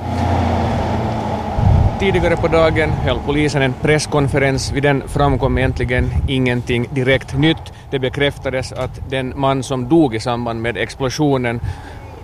Tidigare 2.00 2.36
på 2.36 2.48
dagen 2.48 2.90
höll 2.90 3.18
polisen 3.26 3.62
en 3.62 3.72
presskonferens. 3.72 4.72
Vid 4.72 4.82
den 4.82 5.08
framkom 5.08 5.58
egentligen 5.58 6.10
ingenting 6.28 6.86
direkt 6.90 7.38
nytt. 7.38 7.72
Det 7.90 7.98
bekräftades 7.98 8.72
att 8.72 9.10
den 9.10 9.32
man 9.36 9.62
som 9.62 9.88
dog 9.88 10.14
i 10.14 10.20
samband 10.20 10.62
med 10.62 10.76
explosionen 10.76 11.60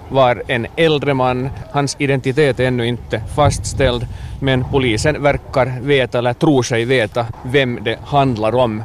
var 0.09 0.43
en 0.47 0.67
äldre 0.77 1.15
man. 1.15 1.51
Hans 1.73 1.97
identitet 1.99 2.61
är 2.61 2.67
ännu 2.67 2.87
inte 2.87 3.23
fastställd 3.37 4.07
men 4.41 4.65
polisen 4.65 5.23
verkar 5.23 5.81
veta 5.81 6.19
eller 6.19 6.33
tror 6.33 6.63
sig 6.63 6.85
veta 6.85 7.27
vem 7.43 7.79
det 7.83 7.99
handlar 8.05 8.55
om. 8.55 8.83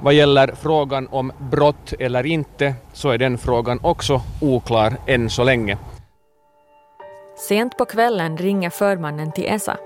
Vad 0.00 0.14
gäller 0.14 0.54
frågan 0.62 1.08
om 1.10 1.32
brott 1.38 1.92
eller 1.98 2.26
inte 2.26 2.74
så 2.92 3.10
är 3.10 3.18
den 3.18 3.38
frågan 3.38 3.80
också 3.82 4.20
oklar 4.40 4.96
än 5.06 5.30
så 5.30 5.44
länge. 5.44 5.78
Sent 7.48 7.78
på 7.78 7.84
kvällen 7.84 8.36
ringer 8.36 8.70
förmannen 8.70 9.32
till 9.32 9.46
Esa. 9.46 9.76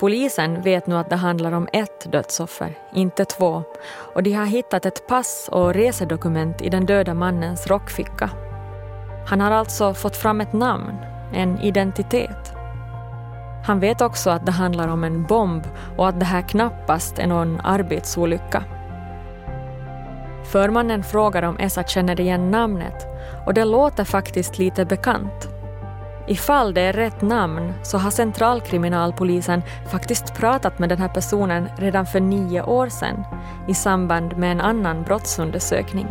Polisen 0.00 0.62
vet 0.62 0.86
nu 0.86 0.94
att 0.94 1.10
det 1.10 1.16
handlar 1.16 1.52
om 1.52 1.68
ett 1.72 2.12
dödsoffer, 2.12 2.78
inte 2.94 3.24
två, 3.24 3.62
och 4.14 4.22
de 4.22 4.32
har 4.32 4.46
hittat 4.46 4.86
ett 4.86 5.06
pass 5.06 5.48
och 5.52 5.74
resedokument 5.74 6.62
i 6.62 6.68
den 6.68 6.86
döda 6.86 7.14
mannens 7.14 7.66
rockficka. 7.66 8.30
Han 9.26 9.40
har 9.40 9.50
alltså 9.50 9.94
fått 9.94 10.16
fram 10.16 10.40
ett 10.40 10.52
namn, 10.52 10.96
en 11.32 11.60
identitet. 11.60 12.52
Han 13.64 13.80
vet 13.80 14.00
också 14.00 14.30
att 14.30 14.46
det 14.46 14.52
handlar 14.52 14.88
om 14.88 15.04
en 15.04 15.22
bomb 15.24 15.64
och 15.96 16.08
att 16.08 16.20
det 16.20 16.26
här 16.26 16.42
knappast 16.42 17.18
är 17.18 17.26
någon 17.26 17.60
arbetsolycka. 17.60 18.64
Förmannen 20.44 21.04
frågar 21.04 21.42
om 21.42 21.58
Essa 21.58 21.82
känner 21.82 22.20
igen 22.20 22.50
namnet 22.50 23.06
och 23.46 23.54
det 23.54 23.64
låter 23.64 24.04
faktiskt 24.04 24.58
lite 24.58 24.84
bekant. 24.84 25.48
Ifall 26.28 26.74
det 26.74 26.80
är 26.80 26.92
rätt 26.92 27.22
namn 27.22 27.72
så 27.82 27.98
har 27.98 28.10
centralkriminalpolisen 28.10 29.62
faktiskt 29.90 30.34
pratat 30.34 30.78
med 30.78 30.88
den 30.88 30.98
här 30.98 31.08
personen 31.08 31.68
redan 31.76 32.06
för 32.06 32.20
nio 32.20 32.62
år 32.62 32.88
sedan 32.88 33.24
i 33.68 33.74
samband 33.74 34.36
med 34.36 34.52
en 34.52 34.60
annan 34.60 35.02
brottsundersökning. 35.02 36.06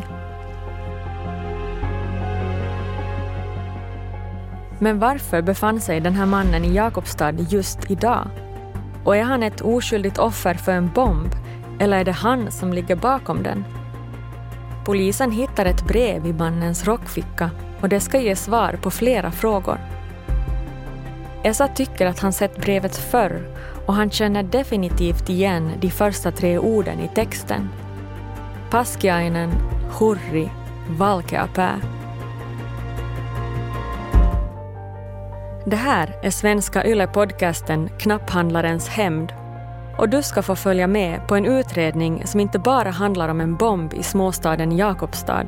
Men 4.79 4.99
varför 4.99 5.41
befann 5.41 5.81
sig 5.81 5.99
den 5.99 6.13
här 6.13 6.25
mannen 6.25 6.65
i 6.65 6.73
Jakobstad 6.73 7.31
just 7.31 7.91
idag? 7.91 8.27
Och 9.03 9.15
är 9.15 9.23
han 9.23 9.43
ett 9.43 9.61
oskyldigt 9.61 10.17
offer 10.17 10.53
för 10.53 10.71
en 10.71 10.91
bomb 10.93 11.35
eller 11.79 11.97
är 11.97 12.03
det 12.03 12.11
han 12.11 12.51
som 12.51 12.73
ligger 12.73 12.95
bakom 12.95 13.43
den? 13.43 13.65
Polisen 14.85 15.31
hittar 15.31 15.65
ett 15.65 15.87
brev 15.87 16.25
i 16.25 16.33
mannens 16.33 16.87
rockficka 16.87 17.49
och 17.81 17.89
det 17.89 17.99
ska 17.99 18.19
ge 18.19 18.35
svar 18.35 18.79
på 18.81 18.91
flera 18.91 19.31
frågor. 19.31 19.79
Essa 21.43 21.67
tycker 21.67 22.05
att 22.05 22.19
han 22.19 22.33
sett 22.33 22.61
brevet 22.61 22.95
förr 22.95 23.41
och 23.85 23.93
han 23.93 24.09
känner 24.09 24.43
definitivt 24.43 25.29
igen 25.29 25.71
de 25.81 25.89
första 25.89 26.31
tre 26.31 26.57
orden 26.57 26.99
i 26.99 27.07
texten. 27.15 27.69
Paskiainen, 28.69 29.51
hurri, 29.99 30.49
valkeapää. 30.89 31.94
Det 35.67 35.75
här 35.75 36.15
är 36.21 36.29
svenska 36.29 36.83
YLE-podcasten 36.83 37.89
Knapphandlarens 37.99 38.87
hämnd 38.87 39.33
och 39.97 40.09
du 40.09 40.23
ska 40.23 40.41
få 40.41 40.55
följa 40.55 40.87
med 40.87 41.27
på 41.27 41.35
en 41.35 41.45
utredning 41.45 42.27
som 42.27 42.39
inte 42.39 42.59
bara 42.59 42.89
handlar 42.89 43.29
om 43.29 43.41
en 43.41 43.55
bomb 43.55 43.93
i 43.93 44.03
småstaden 44.03 44.77
Jakobstad. 44.77 45.45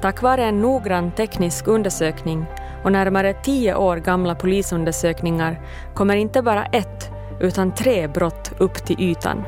Tack 0.00 0.22
vare 0.22 0.44
en 0.44 0.60
noggrann 0.60 1.10
teknisk 1.10 1.66
undersökning 1.66 2.46
och 2.84 2.92
närmare 2.92 3.34
tio 3.42 3.74
år 3.74 3.96
gamla 3.96 4.34
polisundersökningar 4.34 5.60
kommer 5.94 6.16
inte 6.16 6.42
bara 6.42 6.66
ett 6.66 7.10
utan 7.40 7.74
tre 7.74 8.08
brott 8.08 8.52
upp 8.58 8.74
till 8.74 9.00
ytan 9.00 9.44